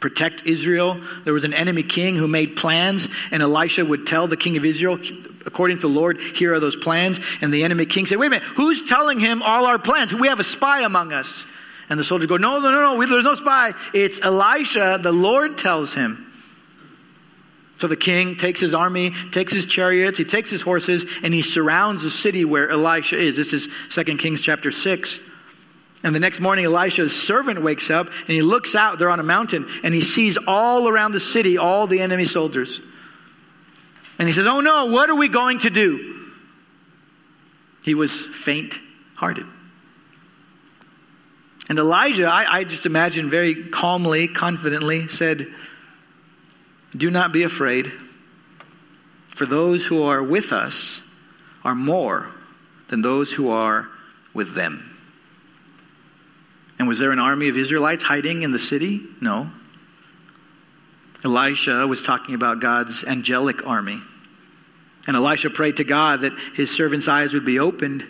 protect 0.03 0.43
Israel. 0.45 1.01
There 1.25 1.33
was 1.33 1.45
an 1.45 1.55
enemy 1.55 1.83
king 1.83 2.17
who 2.17 2.29
made 2.29 2.57
plans, 2.57 3.09
and 3.31 3.43
Elisha 3.43 3.85
would 3.85 4.07
tell 4.07 4.27
the 4.27 4.37
king 4.37 4.59
of 4.59 4.65
Israel, 4.67 4.99
according 5.47 5.79
to 5.79 5.83
the 5.83 5.89
Lord, 5.89 6.21
here 6.21 6.53
are 6.53 6.61
those 6.61 6.77
plans. 6.77 7.21
And 7.41 7.55
the 7.55 7.65
enemy 7.65 7.87
king 7.87 8.05
said, 8.05 8.19
Wait 8.19 8.27
a 8.27 8.31
minute, 8.31 8.47
who's 8.49 8.87
telling 8.87 9.19
him 9.19 9.43
all 9.43 9.65
our 9.65 9.79
plans? 9.79 10.13
We 10.13 10.29
have 10.29 10.41
a 10.41 10.45
spy 10.45 10.83
among 10.83 11.15
us. 11.15 11.47
And 11.89 11.99
the 11.99 12.05
soldiers 12.05 12.27
go, 12.27 12.37
No, 12.37 12.59
no, 12.59 12.71
no, 12.71 12.99
no, 12.99 13.07
there's 13.07 13.25
no 13.25 13.37
spy. 13.37 13.73
It's 13.95 14.21
Elisha. 14.21 14.99
The 15.03 15.13
Lord 15.13 15.57
tells 15.57 15.95
him. 15.95 16.29
So 17.79 17.89
the 17.89 17.97
king 17.97 18.37
takes 18.37 18.61
his 18.61 18.75
army, 18.75 19.13
takes 19.33 19.53
his 19.53 19.67
chariots, 19.67 20.17
he 20.17 20.25
takes 20.25 20.51
his 20.51 20.63
horses, 20.63 21.05
and 21.25 21.35
he 21.35 21.43
surrounds 21.43 22.03
the 22.05 22.11
city 22.11 22.45
where 22.45 22.71
Elisha 22.71 23.19
is. 23.19 23.37
This 23.37 23.53
is 23.53 23.69
2 23.91 24.05
Kings 24.19 24.41
chapter 24.41 24.71
6. 24.71 25.19
And 26.03 26.15
the 26.15 26.21
next 26.21 26.41
morning, 26.41 26.65
Elisha's 26.65 27.15
servant 27.15 27.63
wakes 27.63 27.91
up 27.91 28.09
and 28.09 28.29
he 28.29 28.43
looks 28.43 28.75
out. 28.75 28.99
They're 28.99 29.11
on 29.11 29.21
a 29.21 29.25
mountain 29.25 29.69
and 29.85 29.95
he 29.95 30.01
sees 30.01 30.37
all 30.47 30.89
around 30.89 31.13
the 31.13 31.21
city 31.21 31.59
all 31.59 31.87
the 31.87 32.01
enemy 32.01 32.25
soldiers. 32.25 32.81
And 34.19 34.29
he 34.29 34.35
says, 34.35 34.47
Oh 34.47 34.61
no, 34.61 34.87
what 34.87 35.11
are 35.11 35.17
we 35.17 35.29
going 35.29 35.61
to 35.61 35.71
do? 35.71 36.31
He 37.85 37.95
was 37.95 38.13
faint 38.13 38.79
hearted. 39.15 39.47
And 41.69 41.79
Elijah, 41.79 42.27
I, 42.27 42.59
I, 42.59 42.65
just 42.65 42.87
imagine 42.87 43.31
very 43.31 43.69
calmly, 43.69 44.29
confidently 44.29 45.09
said, 45.09 45.47
Do 46.97 47.11
not 47.11 47.33
be 47.33 47.45
afraid, 47.45 47.93
for 49.29 49.47
those 49.47 49.85
who 49.85 50.03
are 50.03 50.23
with 50.23 50.53
us 50.53 51.01
are 51.65 51.75
more 51.75 52.29
than 52.89 53.01
those 53.01 53.33
who 53.33 53.51
are 53.51 53.89
with 54.35 54.55
them. 54.55 54.92
And 56.83 56.89
was 56.89 56.99
there 56.99 57.13
an 57.13 57.21
army 57.21 57.49
of 57.49 57.57
Israelites 57.57 58.03
hiding 58.03 58.43
in 58.43 58.51
the 58.51 58.59
city? 58.59 59.03
No. 59.21 59.49
Elisha 61.25 61.87
was 61.87 62.03
talking 62.03 62.35
about 62.35 62.59
God's 62.59 63.05
angelic 63.05 63.65
army. 63.65 64.01
And 65.07 65.17
Elisha 65.17 65.51
prayed 65.51 65.77
to 65.77 65.85
God 65.85 66.23
that 66.23 66.33
his 66.57 66.75
servant's 66.75 67.07
eyes 67.07 67.35
would 67.35 67.45
be 67.45 67.61
opened. 67.61 68.05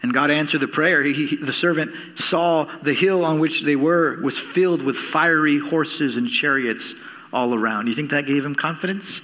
And 0.00 0.14
God 0.14 0.30
answered 0.30 0.60
the 0.60 0.68
prayer. 0.68 1.02
He, 1.02 1.26
he, 1.26 1.34
the 1.34 1.52
servant 1.52 1.90
saw 2.14 2.66
the 2.84 2.94
hill 2.94 3.24
on 3.24 3.40
which 3.40 3.64
they 3.64 3.74
were 3.74 4.22
was 4.22 4.38
filled 4.38 4.82
with 4.82 4.96
fiery 4.96 5.58
horses 5.58 6.16
and 6.16 6.28
chariots 6.28 6.94
all 7.32 7.52
around. 7.52 7.88
You 7.88 7.94
think 7.94 8.12
that 8.12 8.26
gave 8.26 8.44
him 8.44 8.54
confidence? 8.54 9.22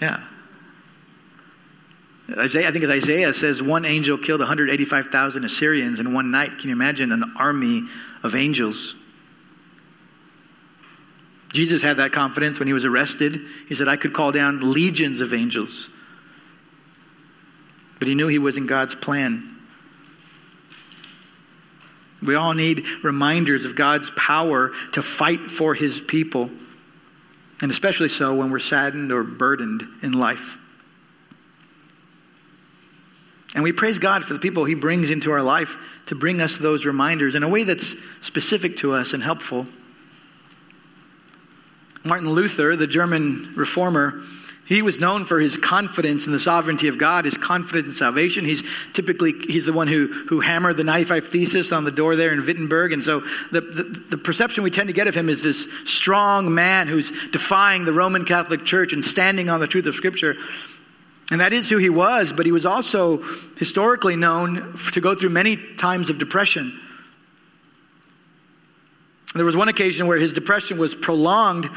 Yeah. 0.00 0.24
Isaiah, 2.36 2.68
I 2.68 2.72
think 2.72 2.84
as 2.84 2.90
Isaiah 2.90 3.34
says, 3.34 3.62
one 3.62 3.84
angel 3.84 4.16
killed 4.16 4.40
185,000 4.40 5.44
Assyrians 5.44 5.98
in 5.98 6.12
one 6.14 6.30
night. 6.30 6.58
Can 6.58 6.68
you 6.68 6.74
imagine 6.74 7.12
an 7.12 7.32
army 7.36 7.84
of 8.22 8.34
angels? 8.34 8.94
Jesus 11.52 11.82
had 11.82 11.96
that 11.96 12.12
confidence 12.12 12.58
when 12.58 12.68
he 12.68 12.72
was 12.72 12.84
arrested. 12.84 13.40
He 13.68 13.74
said, 13.74 13.88
I 13.88 13.96
could 13.96 14.12
call 14.12 14.30
down 14.30 14.72
legions 14.72 15.20
of 15.20 15.34
angels. 15.34 15.90
But 17.98 18.06
he 18.06 18.14
knew 18.14 18.28
he 18.28 18.38
was 18.38 18.56
in 18.56 18.66
God's 18.66 18.94
plan. 18.94 19.56
We 22.22 22.34
all 22.34 22.52
need 22.52 22.84
reminders 23.02 23.64
of 23.64 23.74
God's 23.74 24.10
power 24.12 24.72
to 24.92 25.02
fight 25.02 25.50
for 25.50 25.74
his 25.74 26.00
people, 26.00 26.50
and 27.62 27.70
especially 27.70 28.10
so 28.10 28.34
when 28.34 28.50
we're 28.50 28.58
saddened 28.58 29.10
or 29.10 29.24
burdened 29.24 29.84
in 30.02 30.12
life. 30.12 30.58
And 33.54 33.64
we 33.64 33.72
praise 33.72 33.98
God 33.98 34.24
for 34.24 34.32
the 34.32 34.38
people 34.38 34.64
He 34.64 34.74
brings 34.74 35.10
into 35.10 35.32
our 35.32 35.42
life 35.42 35.76
to 36.06 36.14
bring 36.14 36.40
us 36.40 36.56
those 36.58 36.86
reminders 36.86 37.34
in 37.34 37.42
a 37.42 37.48
way 37.48 37.64
that's 37.64 37.94
specific 38.20 38.76
to 38.78 38.92
us 38.92 39.12
and 39.12 39.22
helpful. 39.22 39.66
Martin 42.04 42.30
Luther, 42.30 42.76
the 42.76 42.86
German 42.86 43.52
reformer, 43.56 44.22
he 44.70 44.82
was 44.82 45.00
known 45.00 45.24
for 45.24 45.40
his 45.40 45.56
confidence 45.56 46.26
in 46.26 46.32
the 46.32 46.38
sovereignty 46.38 46.86
of 46.86 46.96
God, 46.96 47.24
his 47.24 47.36
confidence 47.36 47.88
in 47.88 47.94
salvation. 47.96 48.44
He's 48.44 48.62
typically 48.92 49.32
he's 49.32 49.66
the 49.66 49.72
one 49.72 49.88
who, 49.88 50.06
who 50.06 50.38
hammered 50.38 50.76
the 50.76 50.84
95 50.84 51.26
thesis 51.26 51.72
on 51.72 51.82
the 51.82 51.90
door 51.90 52.14
there 52.14 52.32
in 52.32 52.46
Wittenberg. 52.46 52.92
And 52.92 53.02
so 53.02 53.18
the, 53.50 53.62
the, 53.62 53.82
the 54.10 54.16
perception 54.16 54.62
we 54.62 54.70
tend 54.70 54.86
to 54.86 54.92
get 54.92 55.08
of 55.08 55.14
him 55.16 55.28
is 55.28 55.42
this 55.42 55.66
strong 55.86 56.54
man 56.54 56.86
who's 56.86 57.10
defying 57.30 57.84
the 57.84 57.92
Roman 57.92 58.24
Catholic 58.24 58.64
Church 58.64 58.92
and 58.92 59.04
standing 59.04 59.50
on 59.50 59.58
the 59.58 59.66
truth 59.66 59.86
of 59.86 59.96
Scripture. 59.96 60.36
And 61.30 61.40
that 61.40 61.52
is 61.52 61.68
who 61.68 61.76
he 61.78 61.90
was, 61.90 62.32
but 62.32 62.44
he 62.44 62.52
was 62.52 62.66
also 62.66 63.18
historically 63.56 64.16
known 64.16 64.76
to 64.92 65.00
go 65.00 65.14
through 65.14 65.30
many 65.30 65.56
times 65.76 66.10
of 66.10 66.18
depression. 66.18 66.78
There 69.34 69.44
was 69.44 69.54
one 69.54 69.68
occasion 69.68 70.08
where 70.08 70.18
his 70.18 70.32
depression 70.32 70.76
was 70.76 70.94
prolonged, 70.94 71.70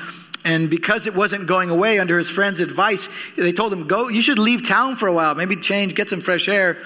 and 0.44 0.70
because 0.70 1.06
it 1.06 1.14
wasn't 1.14 1.46
going 1.46 1.70
away 1.70 2.00
under 2.00 2.18
his 2.18 2.30
friend's 2.30 2.60
advice, 2.60 3.08
they 3.38 3.54
told 3.54 3.72
him, 3.72 3.88
Go, 3.88 4.10
you 4.10 4.24
should 4.24 4.40
leave 4.40 4.68
town 4.68 4.96
for 4.96 5.08
a 5.08 5.14
while, 5.14 5.36
maybe 5.36 5.56
change, 5.56 5.94
get 5.94 6.10
some 6.10 6.20
fresh 6.20 6.50
air, 6.50 6.80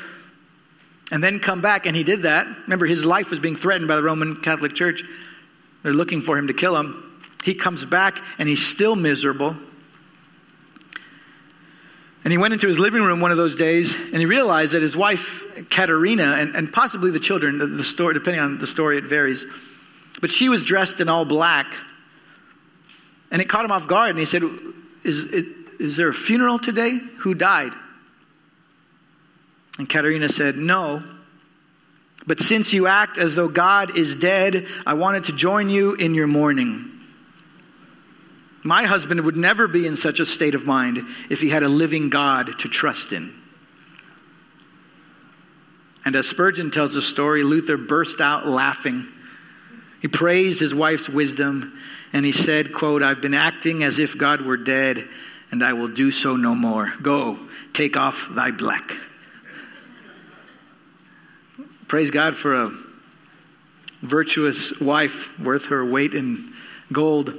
and 1.10 1.24
then 1.24 1.40
come 1.40 1.62
back. 1.62 1.86
And 1.86 1.96
he 1.96 2.04
did 2.04 2.24
that. 2.24 2.48
Remember, 2.64 2.86
his 2.86 3.06
life 3.06 3.30
was 3.30 3.40
being 3.40 3.56
threatened 3.56 3.88
by 3.88 3.96
the 3.96 4.04
Roman 4.04 4.42
Catholic 4.42 4.74
Church. 4.74 5.04
They're 5.84 5.94
looking 5.94 6.22
for 6.22 6.38
him 6.38 6.48
to 6.48 6.54
kill 6.54 6.76
him. 6.76 7.04
He 7.44 7.56
comes 7.56 7.86
back, 7.86 8.22
and 8.38 8.50
he's 8.50 8.66
still 8.66 8.98
miserable. 8.98 9.56
And 12.28 12.32
he 12.34 12.38
went 12.38 12.54
into 12.54 12.68
his 12.68 12.78
living 12.78 13.04
room 13.04 13.22
one 13.22 13.32
of 13.32 13.38
those 13.38 13.56
days 13.56 13.96
and 13.96 14.18
he 14.18 14.26
realized 14.26 14.74
that 14.74 14.82
his 14.82 14.98
wife, 14.98 15.46
Katerina, 15.70 16.36
and, 16.38 16.58
and 16.58 16.74
possibly 16.74 17.10
the 17.10 17.22
children, 17.22 17.58
the, 17.58 17.68
the 17.68 17.86
story, 17.86 18.14
depending 18.16 18.42
on 18.42 18.58
the 18.58 18.68
story, 18.68 18.98
it 18.98 19.06
varies, 19.06 19.46
but 20.20 20.30
she 20.30 20.50
was 20.50 20.66
dressed 20.66 21.00
in 21.00 21.08
all 21.08 21.24
black. 21.24 21.74
And 23.32 23.42
it 23.42 23.48
caught 23.48 23.64
him 23.64 23.72
off 23.72 23.88
guard 23.88 24.10
and 24.10 24.20
he 24.20 24.26
said, 24.26 24.44
Is, 25.06 25.24
it, 25.24 25.46
is 25.80 25.96
there 25.96 26.10
a 26.10 26.14
funeral 26.14 26.60
today? 26.60 27.00
Who 27.20 27.34
died? 27.34 27.72
And 29.80 29.88
Katerina 29.88 30.28
said, 30.28 30.58
No. 30.58 31.02
But 32.26 32.42
since 32.42 32.74
you 32.74 32.88
act 32.88 33.18
as 33.18 33.36
though 33.36 33.48
God 33.48 33.98
is 33.98 34.18
dead, 34.18 34.68
I 34.86 34.96
wanted 34.96 35.24
to 35.24 35.32
join 35.32 35.70
you 35.70 35.94
in 35.94 36.14
your 36.14 36.28
mourning. 36.28 36.92
My 38.68 38.84
husband 38.84 39.22
would 39.22 39.38
never 39.38 39.66
be 39.70 39.88
in 39.88 39.96
such 39.96 40.20
a 40.20 40.26
state 40.26 40.54
of 40.54 40.66
mind 40.66 41.08
if 41.30 41.40
he 41.40 41.48
had 41.48 41.64
a 41.64 41.70
living 41.70 42.10
God 42.10 42.60
to 42.60 42.68
trust 42.68 43.14
in. 43.14 43.34
And 46.04 46.18
as 46.18 46.28
Spurgeon 46.28 46.70
tells 46.70 46.94
the 46.94 47.02
story, 47.02 47.44
Luther 47.44 47.78
burst 47.78 48.20
out 48.20 48.46
laughing. 48.46 49.08
He 50.02 50.10
praised 50.10 50.60
his 50.60 50.76
wife's 50.76 51.08
wisdom 51.08 51.80
and 52.12 52.26
he 52.26 52.34
said, 52.34 52.74
quote, 52.74 53.02
I've 53.02 53.22
been 53.22 53.34
acting 53.34 53.84
as 53.84 54.00
if 54.00 54.18
God 54.18 54.42
were 54.42 54.58
dead 54.58 55.08
and 55.50 55.64
I 55.64 55.72
will 55.72 55.88
do 55.88 56.12
so 56.12 56.36
no 56.36 56.54
more. 56.54 56.94
Go, 57.02 57.40
take 57.72 57.96
off 57.96 58.28
thy 58.32 58.52
black. 58.52 58.98
Praise 61.88 62.12
God 62.12 62.36
for 62.36 62.54
a 62.54 62.72
virtuous 64.02 64.78
wife 64.82 65.40
worth 65.40 65.68
her 65.68 65.86
weight 65.86 66.14
in 66.14 66.52
gold. 66.92 67.34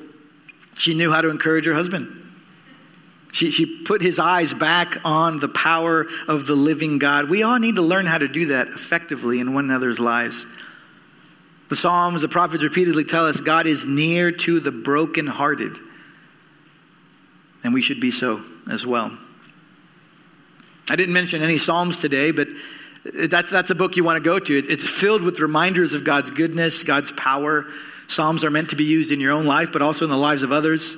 She 0.78 0.94
knew 0.94 1.10
how 1.10 1.20
to 1.20 1.28
encourage 1.28 1.66
her 1.66 1.74
husband. 1.74 2.14
She, 3.32 3.50
she 3.50 3.66
put 3.66 4.00
his 4.00 4.18
eyes 4.18 4.54
back 4.54 4.96
on 5.04 5.38
the 5.38 5.48
power 5.48 6.06
of 6.26 6.46
the 6.46 6.54
living 6.54 6.98
God. 6.98 7.28
We 7.28 7.42
all 7.42 7.58
need 7.58 7.76
to 7.76 7.82
learn 7.82 8.06
how 8.06 8.18
to 8.18 8.28
do 8.28 8.46
that 8.46 8.68
effectively 8.68 9.40
in 9.40 9.52
one 9.52 9.66
another's 9.66 10.00
lives. 10.00 10.46
The 11.68 11.76
Psalms, 11.76 12.22
the 12.22 12.28
prophets 12.28 12.62
repeatedly 12.62 13.04
tell 13.04 13.26
us 13.26 13.40
God 13.40 13.66
is 13.66 13.84
near 13.84 14.32
to 14.32 14.60
the 14.60 14.72
brokenhearted. 14.72 15.78
And 17.62 17.74
we 17.74 17.82
should 17.82 18.00
be 18.00 18.10
so 18.10 18.42
as 18.70 18.86
well. 18.86 19.16
I 20.88 20.96
didn't 20.96 21.12
mention 21.12 21.42
any 21.42 21.58
Psalms 21.58 21.98
today, 21.98 22.30
but 22.30 22.48
that's, 23.04 23.50
that's 23.50 23.70
a 23.70 23.74
book 23.74 23.96
you 23.96 24.04
want 24.04 24.16
to 24.16 24.26
go 24.26 24.38
to. 24.38 24.58
It's 24.58 24.88
filled 24.88 25.22
with 25.22 25.40
reminders 25.40 25.92
of 25.92 26.04
God's 26.04 26.30
goodness, 26.30 26.82
God's 26.82 27.12
power, 27.12 27.66
Psalms 28.08 28.42
are 28.42 28.50
meant 28.50 28.70
to 28.70 28.76
be 28.76 28.84
used 28.84 29.12
in 29.12 29.20
your 29.20 29.32
own 29.32 29.44
life, 29.44 29.70
but 29.72 29.82
also 29.82 30.04
in 30.04 30.10
the 30.10 30.16
lives 30.16 30.42
of 30.42 30.50
others. 30.50 30.96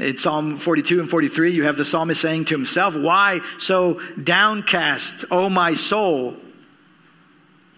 In 0.00 0.16
Psalm 0.16 0.56
42 0.56 1.00
and 1.00 1.10
43, 1.10 1.52
you 1.52 1.64
have 1.64 1.76
the 1.76 1.84
psalmist 1.84 2.20
saying 2.20 2.46
to 2.46 2.54
himself, 2.54 2.96
Why 2.96 3.40
so 3.58 4.00
downcast, 4.22 5.24
O 5.30 5.50
my 5.50 5.74
soul? 5.74 6.36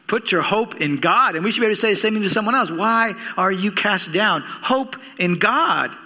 Put 0.06 0.30
your 0.30 0.42
hope 0.42 0.82
in 0.82 0.98
God. 0.98 1.34
And 1.34 1.42
we 1.42 1.50
should 1.50 1.60
be 1.60 1.66
able 1.66 1.74
to 1.74 1.80
say 1.80 1.94
the 1.94 1.98
same 1.98 2.12
thing 2.12 2.22
to 2.22 2.30
someone 2.30 2.54
else. 2.54 2.70
Why 2.70 3.14
are 3.38 3.50
you 3.50 3.72
cast 3.72 4.12
down? 4.12 4.42
Hope 4.42 4.96
in 5.18 5.38
God. 5.38 5.96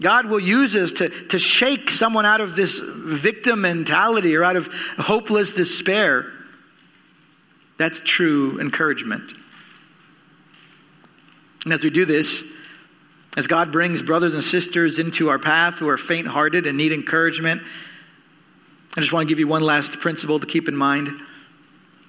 God 0.00 0.26
will 0.26 0.40
use 0.40 0.76
us 0.76 0.92
to, 0.94 1.08
to 1.08 1.38
shake 1.38 1.90
someone 1.90 2.24
out 2.24 2.40
of 2.40 2.54
this 2.54 2.78
victim 2.78 3.62
mentality 3.62 4.36
or 4.36 4.44
out 4.44 4.54
of 4.54 4.68
hopeless 4.98 5.52
despair. 5.52 6.32
That's 7.76 8.00
true 8.04 8.60
encouragement. 8.60 9.32
And 11.66 11.72
as 11.72 11.82
we 11.82 11.90
do 11.90 12.04
this, 12.04 12.44
as 13.36 13.48
God 13.48 13.72
brings 13.72 14.00
brothers 14.00 14.34
and 14.34 14.44
sisters 14.44 15.00
into 15.00 15.30
our 15.30 15.38
path 15.40 15.74
who 15.74 15.88
are 15.88 15.98
faint 15.98 16.28
hearted 16.28 16.64
and 16.64 16.78
need 16.78 16.92
encouragement, 16.92 17.60
I 18.96 19.00
just 19.00 19.12
want 19.12 19.26
to 19.26 19.28
give 19.28 19.40
you 19.40 19.48
one 19.48 19.64
last 19.64 19.94
principle 19.94 20.38
to 20.38 20.46
keep 20.46 20.68
in 20.68 20.76
mind. 20.76 21.10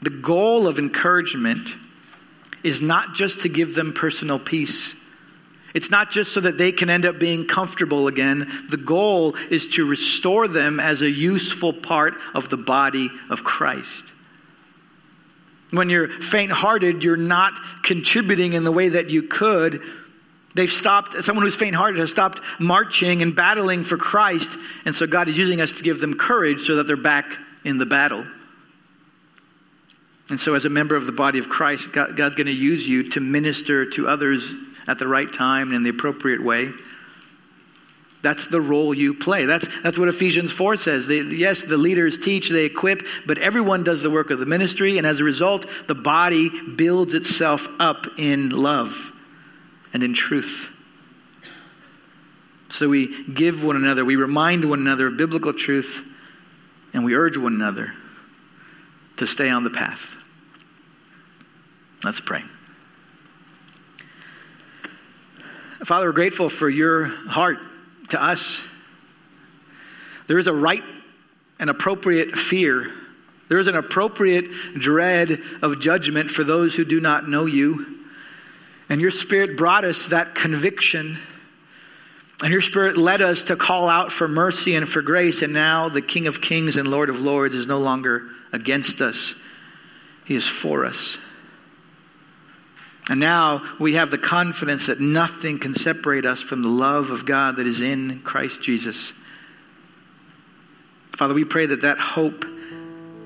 The 0.03 0.11
goal 0.11 0.67
of 0.67 0.77
encouragement 0.77 1.73
is 2.63 2.83
not 2.83 3.15
just 3.15 3.41
to 3.41 3.49
give 3.49 3.73
them 3.73 3.93
personal 3.93 4.37
peace. 4.37 4.93
It's 5.73 5.89
not 5.89 6.11
just 6.11 6.33
so 6.33 6.41
that 6.41 6.59
they 6.59 6.71
can 6.71 6.91
end 6.91 7.07
up 7.07 7.17
being 7.17 7.47
comfortable 7.47 8.07
again. 8.07 8.67
The 8.69 8.77
goal 8.77 9.35
is 9.49 9.69
to 9.69 9.87
restore 9.87 10.47
them 10.47 10.79
as 10.79 11.01
a 11.01 11.09
useful 11.09 11.73
part 11.73 12.13
of 12.35 12.49
the 12.49 12.57
body 12.57 13.09
of 13.31 13.43
Christ. 13.43 14.05
When 15.71 15.89
you're 15.89 16.07
faint 16.07 16.51
hearted, 16.51 17.03
you're 17.03 17.17
not 17.17 17.53
contributing 17.83 18.53
in 18.53 18.63
the 18.63 18.71
way 18.71 18.89
that 18.89 19.09
you 19.09 19.23
could. 19.23 19.81
They've 20.55 20.71
stopped, 20.71 21.13
someone 21.23 21.45
who's 21.45 21.55
faint 21.55 21.75
hearted 21.75 21.99
has 21.99 22.09
stopped 22.09 22.41
marching 22.59 23.21
and 23.21 23.35
battling 23.35 23.83
for 23.83 23.97
Christ. 23.97 24.49
And 24.85 24.95
so 24.95 25.05
God 25.05 25.27
is 25.27 25.37
using 25.37 25.61
us 25.61 25.73
to 25.73 25.83
give 25.83 25.99
them 25.99 26.15
courage 26.15 26.61
so 26.61 26.77
that 26.77 26.87
they're 26.87 26.95
back 26.95 27.37
in 27.63 27.77
the 27.77 27.85
battle. 27.85 28.25
And 30.29 30.39
so, 30.39 30.55
as 30.55 30.65
a 30.65 30.69
member 30.69 30.95
of 30.95 31.05
the 31.05 31.13
body 31.13 31.39
of 31.39 31.47
Christ, 31.47 31.93
God, 31.93 32.17
God's 32.17 32.35
going 32.35 32.47
to 32.47 32.53
use 32.53 32.87
you 32.87 33.09
to 33.11 33.21
minister 33.21 33.85
to 33.91 34.09
others 34.09 34.53
at 34.85 34.99
the 34.99 35.07
right 35.07 35.31
time 35.31 35.69
and 35.69 35.77
in 35.77 35.83
the 35.83 35.89
appropriate 35.89 36.43
way. 36.43 36.71
That's 38.21 38.47
the 38.47 38.59
role 38.59 38.93
you 38.93 39.13
play. 39.13 39.45
That's, 39.45 39.67
that's 39.83 39.97
what 39.97 40.07
Ephesians 40.07 40.51
4 40.51 40.77
says. 40.77 41.05
They, 41.05 41.21
yes, 41.21 41.61
the 41.61 41.77
leaders 41.77 42.17
teach, 42.17 42.49
they 42.49 42.65
equip, 42.65 43.05
but 43.25 43.37
everyone 43.37 43.83
does 43.83 44.01
the 44.01 44.09
work 44.09 44.31
of 44.31 44.39
the 44.39 44.45
ministry, 44.45 44.97
and 44.97 45.05
as 45.05 45.19
a 45.19 45.23
result, 45.23 45.65
the 45.87 45.95
body 45.95 46.49
builds 46.49 47.13
itself 47.13 47.67
up 47.79 48.07
in 48.17 48.49
love 48.49 49.13
and 49.93 50.03
in 50.03 50.13
truth. 50.13 50.71
So 52.69 52.89
we 52.89 53.23
give 53.25 53.63
one 53.63 53.75
another, 53.75 54.03
we 54.03 54.15
remind 54.15 54.67
one 54.69 54.79
another 54.79 55.07
of 55.07 55.17
biblical 55.17 55.53
truth, 55.53 56.03
and 56.93 57.05
we 57.05 57.15
urge 57.15 57.37
one 57.37 57.53
another 57.53 57.93
to 59.17 59.27
stay 59.27 59.49
on 59.49 59.63
the 59.63 59.69
path. 59.69 60.15
Let's 62.03 62.19
pray. 62.19 62.43
Father, 65.83 66.07
we're 66.07 66.11
grateful 66.11 66.49
for 66.49 66.69
your 66.69 67.05
heart 67.05 67.59
to 68.09 68.21
us. 68.21 68.65
There 70.27 70.37
is 70.37 70.47
a 70.47 70.53
right 70.53 70.83
and 71.59 71.69
appropriate 71.69 72.37
fear. 72.37 72.91
There 73.49 73.59
is 73.59 73.67
an 73.67 73.75
appropriate 73.75 74.51
dread 74.77 75.41
of 75.61 75.79
judgment 75.79 76.29
for 76.29 76.43
those 76.43 76.75
who 76.75 76.85
do 76.85 76.99
not 76.99 77.27
know 77.27 77.45
you. 77.45 77.97
And 78.89 79.01
your 79.01 79.11
Spirit 79.11 79.57
brought 79.57 79.85
us 79.85 80.07
that 80.07 80.35
conviction. 80.35 81.17
And 82.41 82.51
your 82.51 82.61
Spirit 82.61 82.97
led 82.97 83.21
us 83.21 83.43
to 83.43 83.55
call 83.55 83.89
out 83.89 84.11
for 84.11 84.27
mercy 84.27 84.75
and 84.75 84.87
for 84.87 85.01
grace. 85.01 85.41
And 85.41 85.53
now 85.53 85.89
the 85.89 86.01
King 86.01 86.27
of 86.27 86.41
Kings 86.41 86.77
and 86.77 86.89
Lord 86.89 87.09
of 87.09 87.19
Lords 87.19 87.55
is 87.55 87.67
no 87.67 87.79
longer 87.79 88.29
against 88.53 89.01
us, 89.01 89.33
He 90.25 90.35
is 90.35 90.47
for 90.47 90.85
us. 90.85 91.17
And 93.09 93.19
now 93.19 93.63
we 93.79 93.93
have 93.93 94.11
the 94.11 94.17
confidence 94.17 94.87
that 94.87 94.99
nothing 94.99 95.59
can 95.59 95.73
separate 95.73 96.25
us 96.25 96.41
from 96.41 96.61
the 96.61 96.69
love 96.69 97.09
of 97.09 97.25
God 97.25 97.55
that 97.55 97.65
is 97.65 97.79
in 97.79 98.21
Christ 98.21 98.61
Jesus. 98.61 99.13
Father, 101.15 101.33
we 101.33 101.45
pray 101.45 101.65
that 101.67 101.81
that 101.81 101.99
hope 101.99 102.45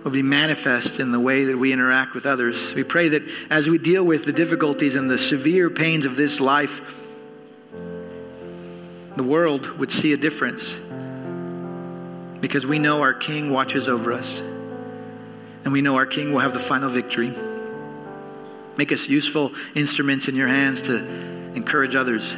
will 0.03 0.11
be 0.11 0.21
manifest 0.21 0.99
in 0.99 1.11
the 1.11 1.19
way 1.19 1.45
that 1.45 1.57
we 1.57 1.73
interact 1.73 2.13
with 2.13 2.25
others. 2.25 2.73
We 2.73 2.83
pray 2.83 3.09
that 3.09 3.23
as 3.49 3.67
we 3.67 3.77
deal 3.77 4.03
with 4.03 4.25
the 4.25 4.33
difficulties 4.33 4.95
and 4.95 5.09
the 5.09 5.17
severe 5.17 5.69
pains 5.69 6.05
of 6.05 6.15
this 6.15 6.39
life, 6.39 6.95
the 9.15 9.23
world 9.23 9.67
would 9.77 9.91
see 9.91 10.13
a 10.13 10.17
difference 10.17 10.79
because 12.39 12.65
we 12.65 12.79
know 12.79 13.01
our 13.01 13.13
King 13.13 13.51
watches 13.51 13.87
over 13.87 14.13
us 14.13 14.39
and 14.39 15.73
we 15.73 15.81
know 15.81 15.95
our 15.95 16.05
King 16.05 16.31
will 16.31 16.39
have 16.39 16.53
the 16.53 16.59
final 16.59 16.89
victory. 16.89 17.35
Make 18.81 18.91
us 18.91 19.07
useful 19.07 19.51
instruments 19.75 20.27
in 20.27 20.35
your 20.35 20.47
hands 20.47 20.81
to 20.81 21.05
encourage 21.53 21.93
others, 21.93 22.35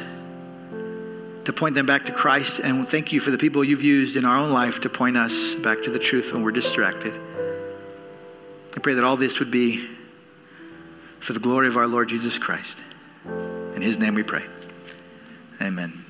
to 1.46 1.54
point 1.54 1.74
them 1.74 1.86
back 1.86 2.04
to 2.04 2.12
Christ. 2.12 2.58
And 2.58 2.86
thank 2.86 3.14
you 3.14 3.20
for 3.20 3.30
the 3.30 3.38
people 3.38 3.64
you've 3.64 3.80
used 3.80 4.14
in 4.14 4.26
our 4.26 4.36
own 4.36 4.50
life 4.52 4.82
to 4.82 4.90
point 4.90 5.16
us 5.16 5.54
back 5.54 5.84
to 5.84 5.90
the 5.90 5.98
truth 5.98 6.34
when 6.34 6.42
we're 6.42 6.50
distracted. 6.50 7.18
I 8.76 8.80
pray 8.80 8.92
that 8.92 9.04
all 9.04 9.16
this 9.16 9.38
would 9.38 9.50
be 9.50 9.88
for 11.18 11.32
the 11.32 11.40
glory 11.40 11.68
of 11.68 11.78
our 11.78 11.86
Lord 11.86 12.10
Jesus 12.10 12.36
Christ. 12.36 12.76
In 13.24 13.80
his 13.80 13.96
name 13.96 14.14
we 14.14 14.22
pray. 14.22 14.44
Amen. 15.62 16.03